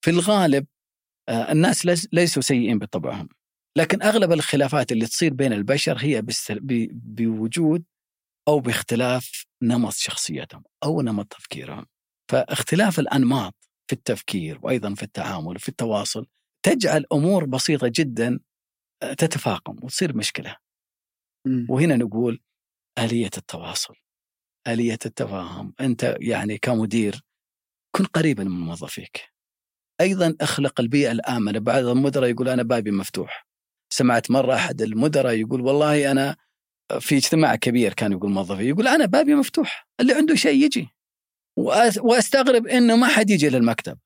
في 0.05 0.11
الغالب 0.11 0.65
الناس 1.29 2.07
ليسوا 2.13 2.41
سيئين 2.41 2.79
بطبعهم 2.79 3.29
لكن 3.77 4.01
أغلب 4.01 4.31
الخلافات 4.31 4.91
اللي 4.91 5.05
تصير 5.05 5.33
بين 5.33 5.53
البشر 5.53 5.97
هي 5.99 6.23
بوجود 6.91 7.83
أو 8.47 8.59
باختلاف 8.59 9.45
نمط 9.61 9.93
شخصيتهم 9.93 10.63
أو 10.83 11.01
نمط 11.01 11.27
تفكيرهم. 11.27 11.85
فاختلاف 12.31 12.99
الأنماط 12.99 13.55
في 13.87 13.93
التفكير 13.93 14.59
وأيضا 14.61 14.93
في 14.93 15.03
التعامل 15.03 15.55
وفي 15.55 15.69
التواصل 15.69 16.25
تجعل 16.65 17.05
أمور 17.13 17.45
بسيطة 17.45 17.91
جدا 17.95 18.27
آه، 18.27 18.39
تتفاقم 19.17 19.75
وتصير 19.83 20.17
مشكلة. 20.17 20.57
وهنا 21.69 21.95
نقول 21.95 22.41
آلية 22.99 23.29
التواصل. 23.37 23.95
آلية 24.67 24.99
التفاهم، 25.05 25.73
أنت 25.79 26.17
يعني 26.19 26.57
كمدير 26.57 27.21
كن 27.95 28.05
قريبا 28.05 28.43
من 28.43 28.59
موظفيك. 28.59 29.21
أيضا 30.01 30.35
أخلق 30.41 30.79
البيئة 30.81 31.11
الآمنة، 31.11 31.59
بعض 31.59 31.85
المدراء 31.85 32.29
يقول 32.29 32.49
أنا 32.49 32.63
بابي 32.63 32.91
مفتوح. 32.91 33.47
سمعت 33.93 34.31
مرة 34.31 34.55
أحد 34.55 34.81
المدراء 34.81 35.33
يقول 35.33 35.61
والله 35.61 36.11
أنا 36.11 36.35
في 36.99 37.17
اجتماع 37.17 37.55
كبير 37.55 37.93
كان 37.93 38.11
يقول 38.11 38.31
موظفي 38.31 38.69
يقول 38.69 38.87
أنا 38.87 39.05
بابي 39.05 39.35
مفتوح 39.35 39.87
اللي 39.99 40.13
عنده 40.13 40.35
شيء 40.35 40.63
يجي 40.63 40.89
وأستغرب 42.01 42.67
إنه 42.67 42.95
ما 42.95 43.07
حد 43.07 43.29
يجي 43.29 43.49
للمكتب 43.49 43.97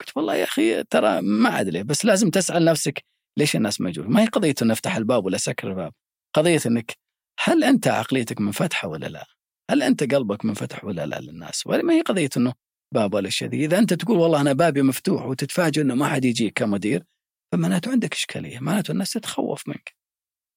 قلت 0.00 0.16
والله 0.16 0.34
يا 0.34 0.44
أخي 0.44 0.84
ترى 0.84 1.22
ما 1.22 1.60
أدري 1.60 1.82
بس 1.82 2.04
لازم 2.04 2.30
تسأل 2.30 2.64
نفسك 2.64 3.04
ليش 3.40 3.56
الناس 3.56 3.80
ما 3.80 3.88
يجون؟ 3.88 4.06
ما 4.06 4.22
هي 4.22 4.26
قضية 4.26 4.54
إنه 4.62 4.72
افتح 4.72 4.96
الباب 4.96 5.24
ولا 5.24 5.38
سكر 5.38 5.68
الباب. 5.68 5.92
قضية 6.36 6.60
إنك 6.66 6.92
هل 7.40 7.64
أنت 7.64 7.88
عقليتك 7.88 8.40
منفتحه 8.40 8.88
ولا 8.88 9.06
لا؟ 9.06 9.26
هل 9.70 9.82
أنت 9.82 10.14
قلبك 10.14 10.44
منفتح 10.44 10.84
ولا 10.84 11.06
لا 11.06 11.20
للناس؟ 11.20 11.66
ولا 11.66 11.82
ما 11.82 11.94
هي 11.94 12.00
قضية 12.00 12.30
إنه 12.36 12.52
باب 12.94 13.14
ولا 13.14 13.30
شيء. 13.30 13.52
إذا 13.52 13.78
أنت 13.78 13.94
تقول 13.94 14.18
والله 14.18 14.40
أنا 14.40 14.52
بابي 14.52 14.82
مفتوح 14.82 15.26
وتتفاجئ 15.26 15.82
إنه 15.82 15.94
ما 15.94 16.08
حد 16.08 16.24
يجيك 16.24 16.52
كمدير 16.58 17.04
فمعناته 17.52 17.90
عندك 17.90 18.14
إشكالية. 18.14 18.58
معناته 18.58 18.92
الناس 18.92 19.12
تتخوف 19.12 19.68
منك. 19.68 19.94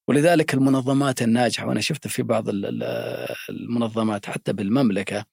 ولذلك 0.09 0.53
المنظمات 0.53 1.21
الناجحة 1.21 1.67
وأنا 1.67 1.81
شفت 1.81 2.07
في 2.07 2.23
بعض 2.23 2.45
المنظمات 3.49 4.25
حتى 4.25 4.53
بالمملكة 4.53 5.25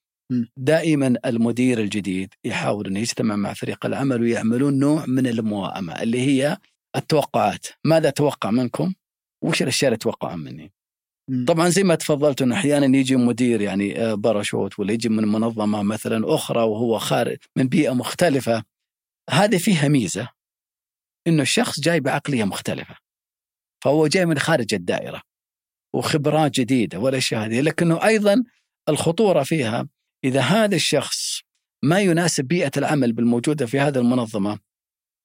دائما 0.57 1.15
المدير 1.27 1.81
الجديد 1.81 2.35
يحاول 2.45 2.87
أنه 2.87 3.01
يجتمع 3.01 3.37
مع 3.37 3.53
فريق 3.53 3.87
العمل 3.87 4.21
ويعملون 4.21 4.79
نوع 4.79 5.05
من 5.07 5.27
الموائمة 5.27 6.03
اللي 6.03 6.21
هي 6.21 6.57
التوقعات. 6.97 7.67
ماذا 7.85 8.09
أتوقع 8.09 8.51
منكم؟ 8.51 8.95
وش 9.45 9.63
الأشياء 9.63 9.89
اللي 9.89 9.99
تتوقعون 9.99 10.39
مني؟ 10.39 10.73
طبعا 11.47 11.69
زي 11.69 11.83
ما 11.83 11.95
تفضلت 11.95 12.43
انه 12.43 12.55
أحيانا 12.55 12.99
يجي 12.99 13.17
مدير 13.17 13.61
يعني 13.61 14.01
آه، 14.01 14.15
باراشوت 14.15 14.79
ولا 14.79 14.93
يجي 14.93 15.09
من 15.09 15.29
منظمة 15.29 15.83
مثلا 15.83 16.35
أخرى 16.35 16.63
وهو 16.63 16.99
خارج 16.99 17.39
من 17.57 17.69
بيئة 17.69 17.93
مختلفة. 17.93 18.65
هذه 19.31 19.57
فيها 19.57 19.89
ميزة 19.89 20.29
إنه 21.27 21.43
الشخص 21.43 21.81
جاي 21.81 22.01
بعقلية 22.01 22.45
مختلفة. 22.45 22.97
فهو 23.85 24.07
جاي 24.07 24.27
من 24.27 24.39
خارج 24.39 24.75
الدائرة 24.75 25.23
وخبرات 25.95 26.51
جديدة 26.51 26.99
والاشياء 26.99 27.45
هذه. 27.45 27.61
لكنه 27.61 28.07
أيضا 28.07 28.45
الخطورة 28.89 29.43
فيها 29.43 29.89
إذا 30.25 30.41
هذا 30.41 30.77
الشخص 30.77 31.41
ما 31.85 32.01
يناسب 32.01 32.45
بيئة 32.45 32.71
العمل 32.77 33.13
بالموجودة 33.13 33.67
في 33.67 33.81
هذه 33.81 33.99
المنظمة 33.99 34.59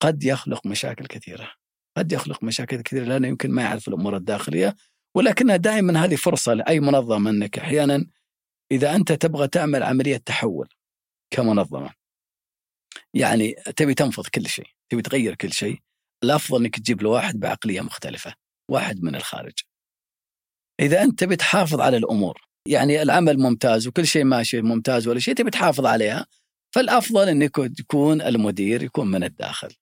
قد 0.02 0.24
يخلق 0.24 0.66
مشاكل 0.66 1.06
كثيرة. 1.06 1.52
قد 1.98 2.12
يخلق 2.12 2.44
مشاكل 2.44 2.82
كثيرة 2.82 3.04
لأنه 3.04 3.28
يمكن 3.28 3.52
ما 3.52 3.62
يعرف 3.62 3.88
الأمور 3.88 4.16
الداخلية 4.16 4.76
ولكنها 5.16 5.56
دائما 5.56 6.06
هذه 6.06 6.16
فرصة 6.16 6.54
لأي 6.54 6.80
منظمة 6.80 7.30
أنك 7.30 7.60
أحيانا 7.60 8.06
إذا 8.72 8.96
أنت 8.96 9.12
تبغى 9.12 9.48
تعمل 9.48 9.84
عملية 9.84 10.18
تحول 10.18 10.70
كمنظمة. 11.34 11.94
يعني 13.14 13.54
تبي 13.76 13.94
تنفض 13.94 14.28
كل 14.28 14.48
شيء 14.48 14.68
تبي 14.90 15.02
تغير 15.02 15.36
كل 15.36 15.54
شيء 15.54 15.80
الأفضل 16.24 16.62
أنك 16.62 16.80
تجيب 16.80 17.02
له 17.02 17.10
واحد 17.10 17.40
بعقلية 17.40 17.82
مختلفة 17.82 18.34
واحد 18.72 19.04
من 19.04 19.16
الخارج. 19.16 19.54
إذا 20.80 21.04
أنت 21.04 21.20
تبي 21.20 21.36
تحافظ 21.36 21.82
على 21.82 21.98
الأمور 21.98 22.42
يعني 22.68 23.02
العمل 23.02 23.40
ممتاز 23.40 23.88
وكل 23.88 24.08
شيء 24.08 24.24
ماشي 24.24 24.62
ممتاز 24.62 25.08
ولا 25.08 25.20
شيء 25.20 25.34
تبي 25.34 25.50
تحافظ 25.50 25.86
عليها 25.86 26.28
فالأفضل 26.76 27.30
أنك 27.30 27.58
يكون 27.80 28.22
المدير 28.22 28.84
يكون 28.84 29.08
من 29.08 29.24
الداخل. 29.24 29.76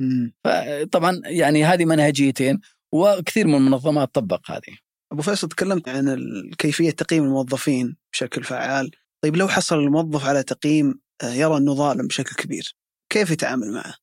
مم. 0.00 0.32
فطبعا 0.44 1.20
يعني 1.24 1.64
هذه 1.64 1.84
منهجيتين 1.84 2.60
وكثير 2.94 3.46
من 3.46 3.54
المنظمات 3.54 4.14
طبق 4.14 4.50
هذه 4.50 4.76
أبو 5.12 5.22
فيصل 5.22 5.48
تكلمت 5.48 5.88
عن 5.88 6.16
كيفية 6.58 6.90
تقييم 6.90 7.24
الموظفين 7.24 7.96
بشكل 8.12 8.44
فعال 8.44 8.90
طيب 9.24 9.36
لو 9.36 9.48
حصل 9.48 9.78
الموظف 9.78 10.24
على 10.26 10.42
تقييم 10.42 11.00
آه، 11.22 11.32
يرى 11.32 11.56
أنه 11.56 11.74
ظالم 11.74 12.06
بشكل 12.06 12.36
كبير 12.36 12.76
كيف 13.12 13.30
يتعامل 13.30 13.72
معه 13.72 13.94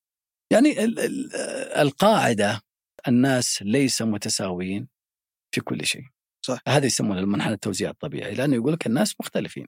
يعني 0.54 0.84
ال- 0.84 1.00
ال- 1.00 1.34
القاعدة 1.82 2.62
الناس 3.08 3.62
ليس 3.62 4.02
متساويين 4.02 4.88
في 5.56 5.62
كل 5.62 5.86
شيء 5.86 6.04
صح. 6.46 6.60
هذا 6.68 6.86
يسمونه 6.86 7.20
المنحنى 7.20 7.54
التوزيع 7.54 7.90
الطبيعي 7.90 8.34
لأنه 8.34 8.56
يقول 8.56 8.74
لك 8.74 8.88
الناس 8.88 9.16
مختلفين 9.20 9.66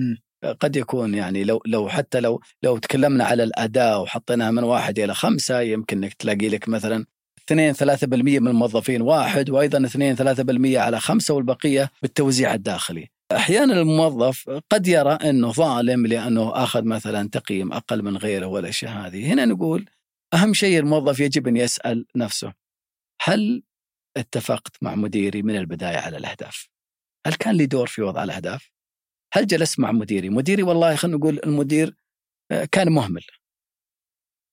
مم. 0.00 0.18
قد 0.44 0.76
يكون 0.76 1.14
يعني 1.14 1.44
لو 1.44 1.62
لو 1.66 1.88
حتى 1.88 2.20
لو 2.20 2.40
لو 2.62 2.78
تكلمنا 2.78 3.24
على 3.24 3.42
الأداء 3.42 4.02
وحطيناها 4.02 4.50
من 4.50 4.64
واحد 4.64 4.98
إلى 4.98 5.14
خمسة 5.14 5.60
يمكن 5.60 6.04
إنك 6.04 6.14
تلاقي 6.14 6.48
لك 6.48 6.68
مثلا 6.68 7.04
2 7.52 7.74
3% 7.74 8.04
من 8.40 8.48
الموظفين 8.48 9.02
واحد 9.02 9.50
وأيضا 9.50 9.86
2 9.86 10.16
3% 10.16 10.76
على 10.76 11.00
خمسة 11.00 11.34
والبقية 11.34 11.90
بالتوزيع 12.02 12.54
الداخلي. 12.54 13.08
أحيانا 13.32 13.80
الموظف 13.80 14.50
قد 14.70 14.88
يرى 14.88 15.12
إنه 15.12 15.52
ظالم 15.52 16.06
لأنه 16.06 16.62
أخذ 16.62 16.84
مثلا 16.84 17.28
تقييم 17.28 17.72
أقل 17.72 18.02
من 18.02 18.16
غيره 18.16 18.46
والاشياء 18.46 18.92
هذه، 18.92 19.32
هنا 19.32 19.44
نقول 19.44 19.86
أهم 20.34 20.54
شيء 20.54 20.78
الموظف 20.78 21.20
يجب 21.20 21.48
أن 21.48 21.56
يسأل 21.56 22.06
نفسه 22.16 22.52
هل 23.22 23.62
اتفقت 24.16 24.76
مع 24.82 24.94
مديري 24.94 25.42
من 25.42 25.56
البداية 25.56 25.96
على 25.96 26.16
الأهداف؟ 26.16 26.68
هل 27.26 27.34
كان 27.34 27.54
لي 27.54 27.66
دور 27.66 27.86
في 27.86 28.02
وضع 28.02 28.24
الأهداف؟ 28.24 28.70
هل 29.32 29.46
جلست 29.46 29.80
مع 29.80 29.92
مديري؟ 29.92 30.28
مديري 30.30 30.62
والله 30.62 30.96
خلينا 30.96 31.16
نقول 31.16 31.40
المدير 31.46 31.94
آه، 32.50 32.64
كان 32.64 32.92
مهمل. 32.92 33.22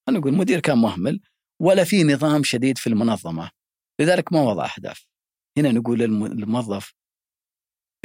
خلينا 0.08 0.20
نقول 0.20 0.34
المدير 0.34 0.60
كان 0.60 0.78
مهمل 0.78 1.22
ولا 1.62 1.84
في 1.84 2.04
نظام 2.04 2.44
شديد 2.44 2.78
في 2.78 2.88
المنظمة 2.88 3.52
لذلك 4.02 4.34
ما 4.34 4.42
وضع 4.42 4.66
أهداف. 4.78 5.06
هنا 5.58 5.72
نقول 5.72 6.00
للم- 6.00 6.34
للموظف 6.34 6.94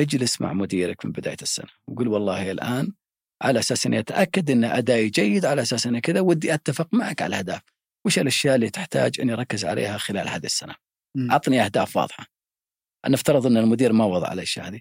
اجلس 0.01 0.41
مع 0.41 0.53
مديرك 0.53 1.07
من 1.07 1.13
بداية 1.13 1.37
السنة 1.43 1.69
وقول 1.89 2.09
والله 2.09 2.51
الآن 2.51 2.93
على 3.43 3.59
أساس 3.59 3.87
إني 3.87 3.99
أتأكد 3.99 4.51
إن 4.51 4.65
أدائي 4.65 5.09
جيد 5.09 5.45
على 5.45 5.63
أساس 5.63 5.87
اني 5.87 6.01
كذا 6.01 6.21
ودي 6.21 6.55
أتفق 6.55 6.95
معك 6.95 7.23
على 7.23 7.29
الأهداف. 7.29 7.63
وش 8.07 8.19
الأشياء 8.19 8.55
اللي 8.55 8.71
تحتاج 8.71 9.21
إني 9.21 9.33
أركز 9.33 9.65
عليها 9.65 9.99
خلال 9.99 10.29
هذه 10.29 10.47
السنة؟ 10.47 10.75
أعطني 11.31 11.65
أهداف 11.65 11.97
واضحة. 11.97 12.27
نفترض 13.09 13.47
إن 13.47 13.57
المدير 13.57 13.93
ما 13.93 14.05
وضع 14.05 14.33
الأشياء 14.33 14.69
هذه. 14.69 14.81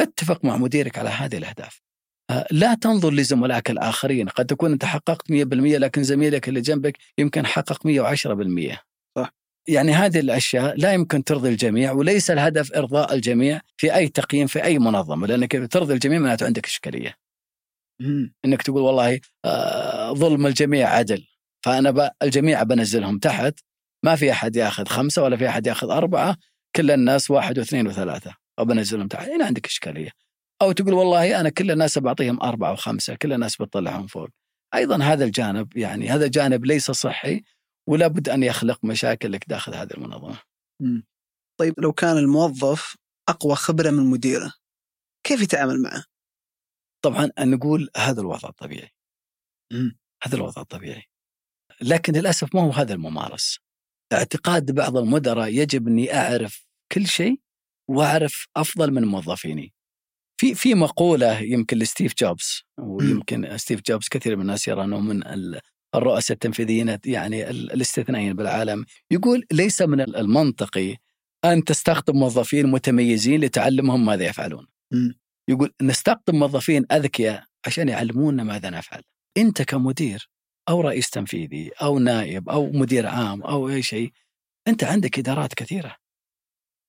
اتفق 0.00 0.44
مع 0.44 0.56
مديرك 0.56 0.98
على 0.98 1.08
هذه 1.08 1.36
الأهداف. 1.36 1.80
آه، 2.30 2.46
لا 2.50 2.74
تنظر 2.74 3.12
لزملائك 3.12 3.70
الآخرين، 3.70 4.28
قد 4.28 4.46
تكون 4.46 4.72
أنت 4.72 4.84
حققت 4.84 5.30
100% 5.30 5.78
لكن 5.78 6.02
زميلك 6.02 6.48
اللي 6.48 6.60
جنبك 6.60 6.98
يمكن 7.18 7.46
حقق 7.46 7.86
110%. 7.86 8.82
صح. 9.18 9.32
يعني 9.68 9.92
هذه 9.92 10.20
الأشياء 10.20 10.76
لا 10.76 10.92
يمكن 10.92 11.24
ترضي 11.24 11.48
الجميع 11.48 11.92
وليس 11.92 12.30
الهدف 12.30 12.72
إرضاء 12.72 13.14
الجميع 13.14 13.60
في 13.76 13.94
أي 13.94 14.08
تقييم 14.08 14.46
في 14.46 14.64
أي 14.64 14.78
منظمة 14.78 15.26
لأنك 15.26 15.54
إذا 15.54 15.66
ترضي 15.66 15.94
الجميع 15.94 16.18
معناته 16.18 16.46
عندك 16.46 16.66
إشكالية. 16.66 17.14
مم. 18.00 18.34
إنك 18.44 18.62
تقول 18.62 18.82
والله 18.82 19.20
آه، 19.44 20.12
ظلم 20.12 20.46
الجميع 20.46 20.88
عدل 20.88 21.26
فأنا 21.64 21.90
ب... 21.90 22.10
الجميع 22.22 22.62
بنزلهم 22.62 23.18
تحت 23.18 23.60
ما 24.04 24.16
في 24.16 24.30
أحد 24.32 24.56
ياخذ 24.56 24.86
خمسة 24.86 25.22
ولا 25.22 25.36
في 25.36 25.48
أحد 25.48 25.66
ياخذ 25.66 25.90
أربعة 25.90 26.36
كل 26.76 26.90
الناس 26.90 27.30
واحد 27.30 27.58
واثنين 27.58 27.86
وثلاثة 27.86 28.36
وبنزلهم 28.58 29.08
تحت. 29.08 29.28
هنا 29.28 29.44
عندك 29.46 29.66
إشكالية. 29.66 30.10
أو 30.62 30.72
تقول 30.72 30.92
والله 30.92 31.40
أنا 31.40 31.48
كل 31.48 31.70
الناس 31.70 31.98
بعطيهم 31.98 32.42
أربعة 32.42 32.72
وخمسه 32.72 33.14
كل 33.14 33.32
الناس 33.32 33.56
بتطلعهم 33.56 34.06
فوق. 34.06 34.28
أيضا 34.74 35.04
هذا 35.04 35.24
الجانب 35.24 35.76
يعني 35.76 36.08
هذا 36.08 36.26
جانب 36.26 36.64
ليس 36.64 36.90
صحي 36.90 37.42
ولا 37.88 38.06
بد 38.06 38.28
أن 38.28 38.42
يخلق 38.42 38.84
مشاكل 38.84 39.32
لك 39.32 39.48
داخل 39.48 39.74
هذه 39.74 39.90
المنظمة. 39.90 40.38
طيب 41.60 41.74
لو 41.80 41.92
كان 41.92 42.16
الموظف 42.16 42.96
أقوى 43.28 43.54
خبرة 43.54 43.90
من 43.90 44.10
مديره 44.10 44.52
كيف 45.26 45.42
يتعامل 45.42 45.82
معه؟ 45.82 46.04
طبعا 47.04 47.30
نقول 47.38 47.90
هذا 47.96 48.20
الوضع 48.20 48.48
الطبيعي. 48.48 48.90
مم. 49.72 49.98
هذا 50.22 50.36
الوضع 50.36 50.62
الطبيعي. 50.62 51.04
لكن 51.80 52.12
للأسف 52.12 52.54
ما 52.54 52.62
هو 52.62 52.70
هذا 52.70 52.94
الممارس. 52.94 53.58
اعتقاد 54.12 54.72
بعض 54.72 54.96
المدراء 54.96 55.48
يجب 55.48 55.88
أني 55.88 56.14
أعرف 56.14 56.66
كل 56.92 57.06
شيء 57.06 57.40
وأعرف 57.88 58.46
أفضل 58.56 58.90
من 58.90 59.04
موظفيني 59.04 59.72
في 60.40 60.54
في 60.54 60.74
مقولة 60.74 61.40
يمكن 61.40 61.78
لستيف 61.78 62.14
جوبز 62.18 62.62
ويمكن 62.80 63.56
ستيف 63.58 63.80
جوبز 63.86 64.08
كثير 64.08 64.36
من 64.36 64.42
الناس 64.42 64.68
يرى 64.68 64.84
انه 64.84 65.00
من 65.00 65.26
ال- 65.26 65.60
الرؤساء 65.94 66.34
التنفيذيين 66.34 66.98
يعني 67.06 67.50
ال- 67.50 67.72
الاستثنائيين 67.72 68.32
بالعالم 68.32 68.84
يقول 69.10 69.44
ليس 69.52 69.82
من 69.82 70.00
المنطقي 70.00 70.96
أن 71.44 71.64
تستخدم 71.64 72.16
موظفين 72.16 72.66
متميزين 72.66 73.40
لتعلمهم 73.40 74.06
ماذا 74.06 74.26
يفعلون 74.26 74.66
مم. 74.92 75.14
يقول 75.48 75.72
نستخدم 75.82 76.38
موظفين 76.38 76.84
أذكياء 76.92 77.44
عشان 77.66 77.88
يعلمونا 77.88 78.44
ماذا 78.44 78.70
نفعل. 78.70 79.02
أنت 79.36 79.62
كمدير 79.62 80.30
أو 80.68 80.80
رئيس 80.80 81.10
تنفيذي 81.10 81.70
أو 81.82 81.98
نائب 81.98 82.48
أو 82.48 82.70
مدير 82.72 83.06
عام 83.06 83.42
أو 83.42 83.68
أي 83.68 83.82
شيء 83.82 84.12
أنت 84.68 84.84
عندك 84.84 85.18
إدارات 85.18 85.54
كثيرة. 85.54 85.96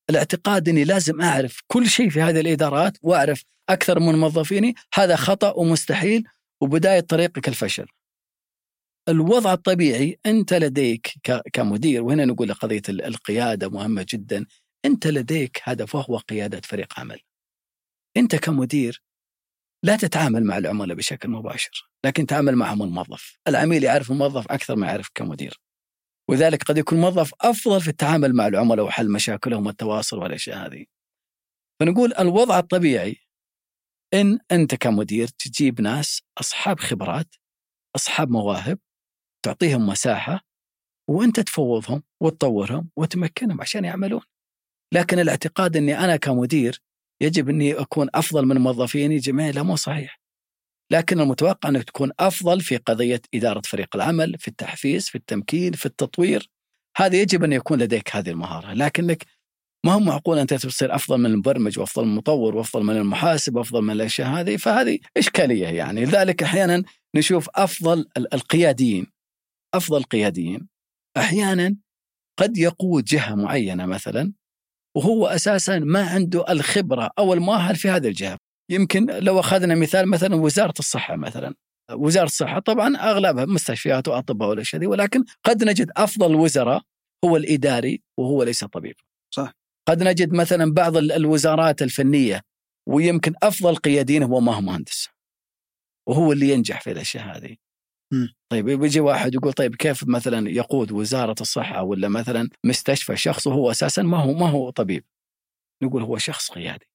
الاعتقاد 0.09 0.69
اني 0.69 0.83
لازم 0.83 1.21
أعرف 1.21 1.61
كل 1.67 1.89
شيء 1.89 2.09
في 2.09 2.21
هذه 2.21 2.39
الإدارات 2.39 2.97
وأعرف 3.01 3.43
أكثر 3.69 3.99
من 3.99 4.15
موظفيني 4.15 4.75
هذا 4.93 5.15
خطأ 5.15 5.51
ومستحيل 5.51 6.23
وبداية 6.61 6.99
طريقك 6.99 7.47
الفشل. 7.47 7.85
الوضع 9.09 9.53
الطبيعي 9.53 10.19
أنت 10.25 10.53
لديك 10.53 11.13
كمدير 11.53 12.03
وهنا 12.03 12.25
نقول 12.25 12.53
قضية 12.53 12.81
ال- 12.89 13.01
القيادة 13.05 13.69
مهمة 13.69 14.05
جدا 14.09 14.45
أنت 14.85 15.07
لديك 15.07 15.61
هدف 15.63 15.95
وهو 15.95 16.17
قيادة 16.17 16.61
فريق 16.63 16.99
عمل. 16.99 17.19
أنت 18.17 18.35
كمدير 18.35 19.03
لا 19.83 19.95
تتعامل 19.95 20.43
مع 20.43 20.57
العملاء 20.57 20.97
بشكل 20.97 21.29
مباشر 21.29 21.89
لكن 22.05 22.25
تعامل 22.25 22.55
معهم 22.55 22.83
الموظف 22.83 23.37
العميل 23.47 23.83
يعرف 23.83 24.11
الموظف 24.11 24.51
أكثر 24.51 24.75
ما 24.75 24.87
يعرف 24.87 25.09
كمدير 25.15 25.59
وذلك 26.29 26.63
قد 26.63 26.77
يكون 26.77 26.97
الموظف 26.97 27.33
أفضل 27.41 27.81
في 27.81 27.87
التعامل 27.87 28.33
مع 28.33 28.47
العملاء 28.47 28.85
وحل 28.85 29.11
مشاكلهم 29.11 29.65
والتواصل 29.65 30.19
والأشياء 30.19 30.67
هذه 30.67 30.85
فنقول 31.79 32.13
الوضع 32.19 32.59
الطبيعي 32.59 33.17
إن 34.13 34.39
أنت 34.51 34.75
كمدير 34.75 35.27
تجيب 35.27 35.81
ناس 35.81 36.21
أصحاب 36.37 36.79
خبرات 36.79 37.35
أصحاب 37.95 38.29
مواهب 38.29 38.79
تعطيهم 39.45 39.87
مساحة 39.87 40.41
وأنت 41.09 41.39
تفوضهم 41.39 42.03
وتطورهم 42.21 42.89
وتمكنهم 42.97 43.61
عشان 43.61 43.85
يعملون 43.85 44.21
لكن 44.93 45.19
الاعتقاد 45.19 45.77
أني 45.77 45.99
أنا 45.99 46.15
كمدير 46.15 46.81
يجب 47.21 47.49
إني 47.49 47.73
أكون 47.73 48.09
أفضل 48.15 48.45
من 48.45 48.57
موظفيني 48.57 49.17
جميعا 49.17 49.51
لا 49.51 49.63
مو 49.63 49.75
صحيح. 49.75 50.16
لكن 50.91 51.19
المتوقع 51.19 51.69
أنك 51.69 51.83
تكون 51.83 52.11
أفضل 52.19 52.61
في 52.61 52.77
قضية 52.77 53.21
إدارة 53.33 53.61
فريق 53.65 53.95
العمل، 53.95 54.35
في 54.39 54.47
التحفيز، 54.47 55.09
في 55.09 55.15
التمكين، 55.15 55.73
في 55.73 55.85
التطوير. 55.85 56.49
هذا 56.97 57.15
يجب 57.15 57.43
أن 57.43 57.53
يكون 57.53 57.79
لديك 57.79 58.15
هذه 58.15 58.29
المهارة، 58.29 58.73
لكنك 58.73 59.25
ما 59.85 59.93
هو 59.93 59.99
معقول 59.99 60.39
أنت 60.39 60.53
تصير 60.53 60.95
أفضل 60.95 61.17
من 61.17 61.25
المبرمج 61.25 61.79
وأفضل 61.79 62.05
من 62.05 62.11
المطور 62.11 62.55
وأفضل 62.55 62.83
من 62.83 62.97
المحاسب 62.97 63.55
وأفضل 63.55 63.81
من 63.81 63.91
الأشياء 63.91 64.27
هذه، 64.27 64.57
فهذه 64.57 64.99
إشكالية 65.17 65.67
يعني، 65.67 66.05
لذلك 66.05 66.43
أحيانا 66.43 66.83
نشوف 67.15 67.49
أفضل 67.55 68.05
ال- 68.17 68.33
القياديين 68.33 69.07
أفضل 69.73 70.03
قياديين 70.03 70.67
أحيانا 71.17 71.75
قد 72.39 72.57
يقود 72.57 73.03
جهة 73.03 73.35
معينة 73.35 73.85
مثلا 73.85 74.33
وهو 74.95 75.27
أساسا 75.27 75.79
ما 75.79 76.09
عنده 76.09 76.45
الخبرة 76.49 77.09
أو 77.19 77.33
المؤهل 77.33 77.75
في 77.75 77.89
هذه 77.89 78.07
الجهة. 78.07 78.37
يمكن 78.71 79.05
لو 79.05 79.39
أخذنا 79.39 79.75
مثال 79.75 80.09
مثلا 80.09 80.35
وزارة 80.35 80.73
الصحة 80.79 81.15
مثلا. 81.15 81.55
وزارة 81.91 82.25
الصحة 82.25 82.59
طبعا 82.59 82.95
أغلبها 82.97 83.45
مستشفيات 83.45 84.07
وأطباء 84.07 84.49
والأشياء 84.49 84.79
دي 84.79 84.87
ولكن 84.87 85.23
قد 85.43 85.63
نجد 85.63 85.91
أفضل 85.97 86.31
الوزراء 86.31 86.81
هو 87.25 87.37
الإداري 87.37 88.01
وهو 88.19 88.43
ليس 88.43 88.63
طبيب. 88.63 88.95
صح. 89.35 89.51
قد 89.87 90.03
نجد 90.03 90.33
مثلا 90.33 90.73
بعض 90.73 90.97
ال- 90.97 91.11
الوزارات 91.11 91.81
الفنية 91.81 92.41
ويمكن 92.89 93.33
أفضل 93.43 93.75
قيادين 93.75 94.23
هو 94.23 94.39
ما 94.39 94.55
هو 94.55 94.61
مهندس. 94.61 95.09
وهو 96.09 96.31
اللي 96.31 96.49
ينجح 96.49 96.81
في 96.81 96.91
الأشياء 96.91 97.37
هذه. 97.37 97.55
طيب 98.51 98.65
بيجي 98.69 98.99
واحد 98.99 99.33
يقول 99.33 99.53
طيب 99.53 99.75
كيف 99.75 100.07
مثلا 100.07 100.49
يقود 100.49 100.91
وزارة 100.91 101.35
الصحة 101.41 101.83
ولا 101.83 102.07
مثلا 102.07 102.49
مستشفى 102.65 103.15
شخص 103.17 103.47
وهو 103.47 103.71
أساسا 103.71 104.01
ما 104.01 104.17
هو 104.17 104.33
ما 104.33 104.49
هو 104.49 104.69
طبيب 104.69 105.05
نقول 105.83 106.03
هو 106.03 106.17
شخص 106.17 106.51
قيادي 106.51 106.89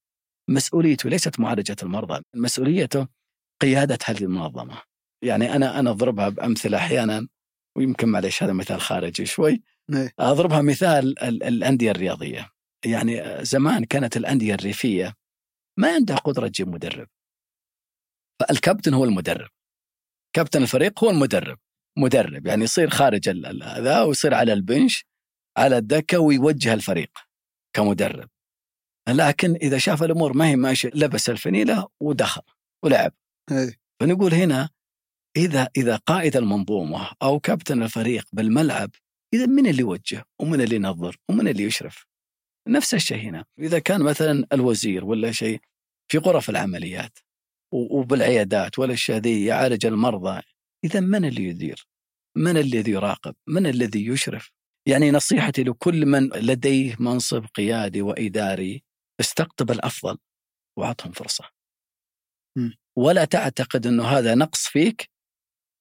مسؤوليته 0.50 1.08
ليست 1.10 1.40
معالجة 1.40 1.76
المرضى 1.82 2.22
مسؤوليته 2.36 3.08
قيادة 3.62 3.98
هذه 4.04 4.22
المنظمة. 4.24 4.82
يعني 5.24 5.56
أنا 5.56 5.78
أنا 5.80 5.90
أضربها 5.90 6.28
بأمثلة 6.28 6.78
أحيانا 6.78 7.28
ويمكن 7.76 8.08
معلش 8.08 8.42
هذا 8.42 8.52
مثال 8.52 8.80
خارجي 8.80 9.26
شوي. 9.26 9.62
إيه. 9.94 10.12
أضربها 10.18 10.62
مثال 10.62 11.18
ال- 11.22 11.42
الأندية 11.42 11.90
الرياضية. 11.90 12.50
يعني 12.84 13.44
زمان 13.44 13.84
كانت 13.84 14.16
الأندية 14.16 14.54
الريفية 14.54 15.14
ما 15.78 15.94
عندها 15.94 16.16
قدرة 16.16 16.48
تجيب 16.48 16.68
مدرب. 16.68 17.08
فالكابتن 18.40 18.94
هو 18.94 19.04
المدرب. 19.04 19.48
كابتن 20.36 20.62
الفريق 20.62 21.04
هو 21.04 21.10
المدرب. 21.10 21.58
مدرب 21.98 22.46
يعني 22.46 22.64
يصير 22.64 22.90
خارج 22.90 23.28
هذا 23.62 24.02
ويصير 24.02 24.34
على 24.34 24.52
البنش 24.52 25.04
على 25.56 25.78
الدكة 25.78 26.18
ويوجه 26.18 26.74
الفريق 26.74 27.18
كمدرب. 27.76 28.28
لكن 29.08 29.54
إذا 29.54 29.78
شاف 29.78 30.02
الأمور 30.02 30.36
ما 30.36 30.48
هي 30.48 30.56
ماشية 30.56 30.90
لبس 30.94 31.30
الفنيلة 31.30 31.88
ودخل 32.00 32.42
ولعب. 32.84 33.12
إيه. 33.50 33.78
فنقول 34.00 34.34
هنا 34.34 34.68
إذا 35.36 35.68
إذا 35.76 35.96
قائد 35.96 36.36
المنظومة 36.36 37.10
أو 37.22 37.40
كابتن 37.40 37.82
الفريق 37.82 38.26
بالملعب 38.32 38.90
إذا 39.34 39.46
من 39.46 39.66
اللي 39.66 39.80
يوجه 39.80 40.24
ومن 40.40 40.60
اللي 40.60 40.76
ينظر 40.76 41.16
ومن 41.28 41.48
اللي 41.48 41.62
يشرف؟ 41.62 42.06
نفس 42.68 42.94
الشيء 42.94 43.18
هنا. 43.18 43.44
إذا 43.58 43.78
كان 43.78 44.02
مثلا 44.02 44.46
الوزير 44.52 45.04
ولا 45.04 45.32
شيء 45.32 45.60
في 46.12 46.18
غرف 46.18 46.50
العمليات 46.50 47.18
وبالعيادات 47.72 48.78
والاشياء 48.78 49.18
ذي 49.18 49.44
يعالج 49.44 49.86
المرضى 49.86 50.42
إذا 50.84 51.00
من 51.00 51.24
اللي 51.24 51.44
يدير؟ 51.44 51.86
من 52.36 52.56
الذي 52.56 52.90
يراقب؟ 52.90 53.34
من 53.48 53.66
الذي 53.66 54.06
يشرف؟ 54.06 54.50
يعني 54.88 55.10
نصيحتي 55.10 55.62
لكل 55.62 56.06
من 56.06 56.28
لديه 56.28 56.96
منصب 57.00 57.44
قيادي 57.44 58.02
وإداري 58.02 58.82
استقطب 59.20 59.70
الأفضل 59.70 60.18
وأعطهم 60.78 61.12
فرصة. 61.12 61.50
ولا 62.98 63.24
تعتقد 63.24 63.86
إنه 63.86 64.04
هذا 64.04 64.34
نقص 64.34 64.68
فيك 64.68 65.10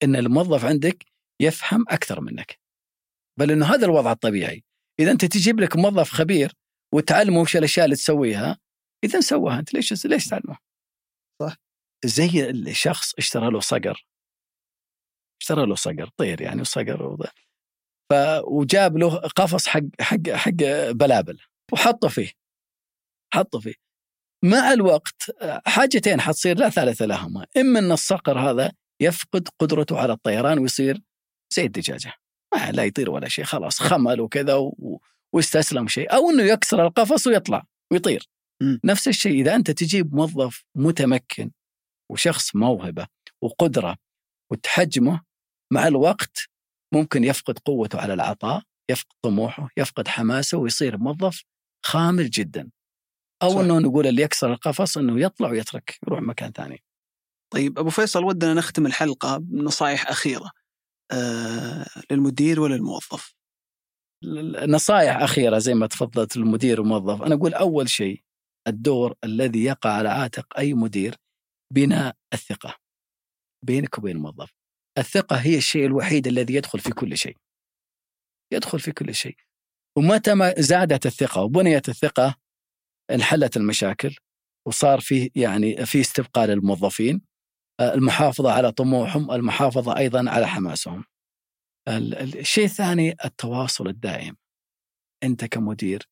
إن 0.03 0.15
الموظف 0.15 0.65
عندك 0.65 1.05
يفهم 1.41 1.85
أكثر 1.89 2.21
منك 2.21 2.59
بل 3.39 3.51
إنه 3.51 3.65
هذا 3.65 3.85
الوضع 3.85 4.11
الطبيعي 4.11 4.63
إذا 4.99 5.11
أنت 5.11 5.25
تجيب 5.25 5.59
لك 5.59 5.75
موظف 5.75 6.11
خبير 6.11 6.53
وتعلمه 6.93 7.41
وش 7.41 7.57
الأشياء 7.57 7.85
اللي 7.85 7.95
تسويها 7.95 8.59
إذا 9.03 9.19
سواها 9.19 9.59
أنت 9.59 9.73
ليش 9.73 10.05
ليش 10.05 10.27
تعلمه؟ 10.27 10.57
صح. 11.41 11.55
زي 12.05 12.49
الشخص 12.49 13.13
اشترى 13.17 13.51
له 13.51 13.59
صقر 13.59 14.05
اشترى 15.41 15.65
له 15.65 15.75
صقر 15.75 16.09
طير 16.17 16.41
يعني 16.41 16.61
وصقر 16.61 17.03
وض... 17.03 17.25
ف 18.11 18.13
وجاب 18.43 18.97
له 18.97 19.17
قفص 19.17 19.67
حق 19.67 20.01
حق 20.01 20.29
حق 20.29 20.91
بلابل 20.91 21.39
وحطه 21.73 22.07
فيه 22.07 22.31
حطه 23.33 23.59
فيه 23.59 23.73
مع 24.43 24.73
الوقت 24.73 25.31
حاجتين 25.65 26.21
حتصير 26.21 26.57
لا 26.57 26.69
ثالث 26.69 27.01
لهما. 27.01 27.45
إما 27.57 27.79
أن 27.79 27.91
الصقر 27.91 28.39
هذا 28.39 28.71
يفقد 29.01 29.47
قدرته 29.59 29.99
على 29.99 30.13
الطيران 30.13 30.59
ويصير 30.59 31.01
زي 31.53 31.65
الدجاجة. 31.65 32.13
ما 32.53 32.71
لا 32.71 32.83
يطير 32.83 33.09
ولا 33.09 33.29
شيء 33.29 33.45
خلاص 33.45 33.79
خمل 33.79 34.21
وكذا 34.21 34.55
و... 34.55 35.01
واستسلم 35.33 35.87
شيء. 35.87 36.13
أو 36.13 36.29
إنه 36.29 36.43
يكسر 36.43 36.87
القفص 36.87 37.27
ويطلع 37.27 37.63
ويطير. 37.91 38.27
مم. 38.61 38.79
نفس 38.83 39.07
الشيء 39.07 39.41
إذا 39.41 39.55
أنت 39.55 39.71
تجيب 39.71 40.15
موظف 40.15 40.63
متمكن 40.75 41.51
وشخص 42.11 42.55
موهبة 42.55 43.07
وقدرة 43.41 43.97
وتحجمه 44.51 45.21
مع 45.73 45.87
الوقت 45.87 46.49
ممكن 46.93 47.23
يفقد 47.23 47.59
قوته 47.59 47.99
على 47.99 48.13
العطاء 48.13 48.63
يفقد 48.91 49.15
طموحه 49.21 49.69
يفقد 49.77 50.07
حماسه 50.07 50.57
ويصير 50.57 50.97
موظف 50.97 51.43
خامل 51.85 52.29
جدا. 52.29 52.71
أو 53.43 53.49
صح. 53.49 53.59
إنه 53.59 53.79
نقول 53.79 54.07
اللي 54.07 54.21
يكسر 54.21 54.53
القفص 54.53 54.97
إنه 54.97 55.21
يطلع 55.21 55.49
ويترك 55.49 55.99
يروح 56.07 56.21
مكان 56.21 56.51
ثاني. 56.51 56.83
طيب 57.53 57.79
أبو 57.79 57.89
فيصل 57.89 58.23
ودنا 58.23 58.53
نختم 58.53 58.85
الحلقة 58.85 59.37
بنصائح 59.37 60.09
أخيرة 60.09 60.51
آه 61.11 61.85
للمدير 62.11 62.59
وللموظف. 62.59 63.35
نصائح 64.67 65.17
أخيرة 65.17 65.57
زي 65.57 65.73
ما 65.73 65.87
تفضلت 65.87 66.37
المدير 66.37 66.81
والموظف. 66.81 67.21
أنا 67.21 67.35
أقول 67.35 67.53
أول 67.53 67.89
شيء 67.89 68.23
الدور 68.67 69.15
الذي 69.23 69.63
يقع 69.63 69.91
على 69.91 70.09
عاتق 70.09 70.57
أي 70.57 70.73
مدير 70.73 71.15
بناء 71.73 72.15
الثقة 72.33 72.75
بينك 73.65 73.97
وبين 73.97 74.15
الموظف. 74.15 74.51
الثقة 74.97 75.35
هي 75.35 75.57
الشيء 75.57 75.85
الوحيد 75.85 76.27
الذي 76.27 76.53
يدخل 76.53 76.79
في 76.79 76.91
كل 76.91 77.17
شيء. 77.17 77.37
يدخل 78.53 78.79
في 78.79 78.91
كل 78.91 79.15
شيء. 79.15 79.35
ومتى 79.97 80.33
ما 80.33 80.53
زادت 80.57 81.05
الثقة 81.05 81.41
وبنيت 81.41 81.89
الثقة 81.89 82.35
انحلت 83.11 83.57
المشاكل 83.57 84.15
وصار 84.67 84.99
فيه 84.99 85.29
يعني 85.35 85.85
في 85.85 86.01
استبقاء 86.01 86.47
للموظفين 86.47 87.21
آه، 87.79 87.93
المحافظة 87.93 88.51
على 88.51 88.71
طموحهم 88.71 89.31
المحافظة 89.31 89.97
أيضا 89.97 90.29
على 90.29 90.47
حماسهم. 90.47 91.03
ال- 91.87 92.15
ال- 92.15 92.39
الشيء 92.39 92.65
الثاني 92.65 93.15
التواصل 93.25 93.87
الدائم. 93.87 94.35
أنت 95.23 95.45
كمدير 95.45 96.07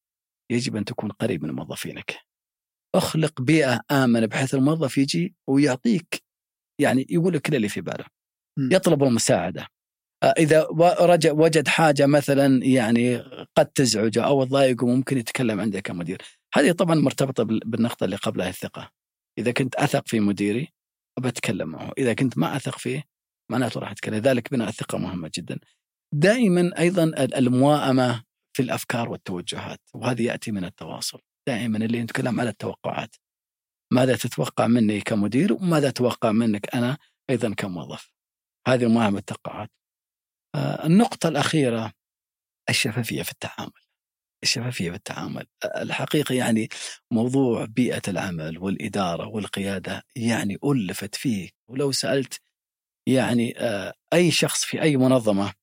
يجب 0.51 0.75
أن 0.75 0.85
تكون 0.85 1.11
قريب 1.11 1.43
من 1.43 1.51
موظفينك. 1.51 2.15
أخلق 2.95 3.41
بيئة 3.41 3.81
آمنة 3.91 4.25
بحيث 4.25 4.55
الموظف 4.55 4.97
يجي 4.97 5.35
ويعطيك 5.49 6.23
يعني 6.81 7.05
يقول 7.09 7.33
لك 7.33 7.41
كل 7.41 7.55
اللي 7.55 7.69
في 7.69 7.81
باله. 7.81 8.05
يطلب 8.59 9.03
المساعدة. 9.03 9.67
آه، 10.23 10.33
رجع 11.05 11.31
وجد 11.31 11.67
حاجة 11.67 12.05
مثلا 12.05 12.65
يعني 12.65 13.17
قد 13.57 13.65
تزعجه 13.65 14.25
أو 14.25 14.43
تضايقه 14.43 14.87
ممكن 14.87 15.17
يتكلم 15.17 15.59
عندك 15.61 15.81
كمدير. 15.81 16.38
هذه 16.53 16.71
طبعا 16.71 16.95
مرتبطة 16.95 17.43
بال- 17.43 17.59
بالنقطة 17.65 18.03
اللي 18.03 18.15
قبلها 18.15 18.49
الثقة. 18.49 18.91
إذا 19.37 19.51
كنت 19.51 19.75
أثق 19.75 20.07
في 20.07 20.19
مديري 20.19 20.73
بتكلم 21.19 21.69
معه. 21.69 21.91
إذا 21.97 22.13
كنت 22.13 22.37
ما 22.37 22.55
أثق 22.55 22.77
فيه 22.77 23.03
معناته 23.51 23.79
راح 23.79 23.91
أتكلم. 23.91 24.15
لذلك 24.15 24.51
بناء 24.51 24.67
الثقة 24.69 24.97
مهمة 24.97 25.31
جدا. 25.35 25.59
دائما 26.13 26.79
أيضا 26.79 27.03
ال- 27.03 27.35
المواءمة 27.35 28.23
في 28.55 28.61
الأفكار 28.61 29.09
والتوجهات 29.09 29.79
وهذا 29.93 30.21
يأتي 30.21 30.51
من 30.51 30.65
التواصل. 30.65 31.19
دائما 31.47 31.77
اللي 31.77 32.03
نتكلم 32.03 32.39
على 32.39 32.49
التوقعات. 32.49 33.15
ماذا 33.93 34.15
تتوقع 34.15 34.67
مني 34.67 35.01
كمدير 35.01 35.53
وماذا 35.53 35.89
أتوقع 35.89 36.31
منك 36.31 36.75
أنا 36.75 36.97
أيضا 37.29 37.53
كموظف؟ 37.53 38.11
هذه 38.67 38.87
مهمه 38.87 39.19
التوقعات. 39.19 39.71
آه، 40.55 40.85
النقطة 40.85 41.29
الأخيرة 41.29 41.93
الشفافية 42.69 43.23
في 43.23 43.31
التعامل. 43.31 43.81
الشفافية 44.43 44.89
في 44.89 44.95
التعامل. 44.95 45.45
الحقيقة 45.65 46.35
يعني 46.35 46.69
موضوع 47.11 47.65
بيئة 47.65 48.01
العمل 48.07 48.57
والإدارة 48.57 49.27
والقيادة 49.27 50.03
يعني 50.15 50.57
ألفت 50.65 51.15
فيه. 51.15 51.49
ولو 51.67 51.91
سألت 51.91 52.39
يعني 53.07 53.55
أي 54.13 54.31
شخص 54.31 54.63
في 54.63 54.81
أي 54.81 54.97
منظمة 54.97 55.53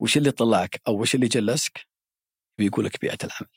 وش 0.00 0.16
اللي 0.16 0.30
طلعك 0.30 0.80
أو 0.88 1.00
وش 1.00 1.14
اللي 1.14 1.28
جلسك؟ 1.28 1.86
بيقول 2.58 2.84
لك 2.84 3.00
بيئة 3.00 3.18
العمل. 3.24 3.50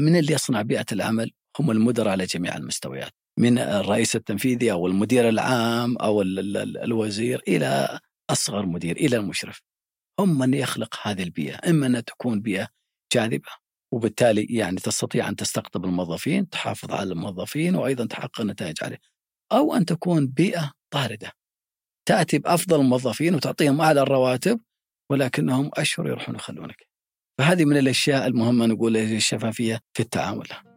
من 0.00 0.16
اللي 0.16 0.32
يصنع 0.32 0.62
بيئة 0.62 0.86
العمل؟ 0.92 1.32
هم 1.60 1.70
المدراء 1.70 2.08
على 2.08 2.24
جميع 2.24 2.56
المستويات. 2.56 3.12
من 3.38 3.58
الرئيس 3.58 4.16
التنفيذي 4.16 4.72
أو 4.72 4.86
المدير 4.86 5.28
العام 5.28 5.96
ال- 6.22 6.78
الوزير 6.78 7.42
إلى 7.48 8.00
أصغر 8.30 8.66
مدير 8.66 8.96
إلى 8.96 9.16
المشرف. 9.16 9.62
هم 10.20 10.38
من 10.38 10.54
يخلق 10.54 10.98
هذه 11.02 11.22
البيئة. 11.22 11.70
إما 11.70 11.86
أن 11.86 12.04
تكون 12.04 12.40
بيئة 12.40 12.68
جاذبة 13.12 13.61
وبالتالي 13.92 14.46
يعني 14.50 14.76
تستطيع 14.76 15.28
أن 15.28 15.36
تستقطب 15.36 15.84
الموظفين 15.84 16.48
تحافظ 16.48 16.92
على 16.92 17.12
الموظفين 17.12 17.76
وأيضا 17.76 18.06
تحقق 18.06 18.40
نتائج 18.40 18.76
عليه 18.82 18.98
أو 19.52 19.74
أن 19.74 19.84
تكون 19.84 20.26
بيئة 20.26 20.72
طاردة 20.90 21.32
تأتي 22.08 22.38
بأفضل 22.38 22.80
الموظفين 22.80 23.34
وتعطيهم 23.34 23.80
أعلى 23.80 24.00
الرواتب 24.00 24.60
ولكنهم 25.10 25.70
أشهر 25.74 26.06
يروحون 26.06 26.34
يخلونك. 26.34 26.86
فهذه 27.38 27.64
من 27.64 27.76
الأشياء 27.76 28.26
المهمة 28.26 28.66
نقول 28.66 28.96
الشفافية 28.96 29.80
في 29.96 30.02
التعامل. 30.02 30.71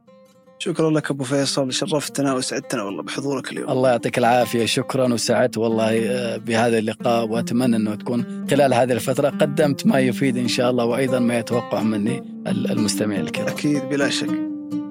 شكرا 0.60 0.89
لك 0.91 1.12
أبو 1.12 1.24
فيصل 1.24 1.74
شرفتنا 1.74 2.34
وسعدتنا 2.34 2.84
والله 2.84 3.04
بحضورك 3.04 3.52
اليوم. 3.52 3.70
الله 3.72 3.89
يعطيك 3.89 4.18
العافية 4.18 4.65
شكرا 4.65 5.13
وسعدت 5.13 5.58
والله 5.58 6.00
آه، 6.06 6.38
بهذا 6.38 6.78
اللقاء 6.78 7.28
وأتمنى 7.28 7.76
إنه 7.76 7.96
تكون 7.96 8.46
خلال 8.52 8.74
هذه 8.74 8.91
الفترة 8.91 9.30
قدمت 9.30 9.86
ما 9.86 10.00
يفيد 10.00 10.38
إن 10.38 10.48
شاء 10.48 10.70
الله 10.72 10.86
وأيضا 10.86 11.20
ما 11.20 11.39
يتوقع 11.39 11.82
مني 11.82 12.18
ال- 12.48 12.72
المستمعين 12.72 13.22
الكرام. 13.22 13.48
أكيد 13.48 13.82
بلا 13.89 14.10
شك. 14.10 14.30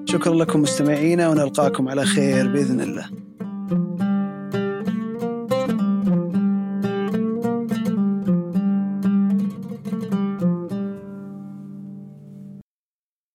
شكرا 0.05 0.33
لكم 0.35 0.61
مستمعينا 0.61 1.29
ونلقاكم 1.29 1.89
على 1.89 2.05
خير 2.05 2.47
بإذن 2.47 2.81
الله. 2.81 3.09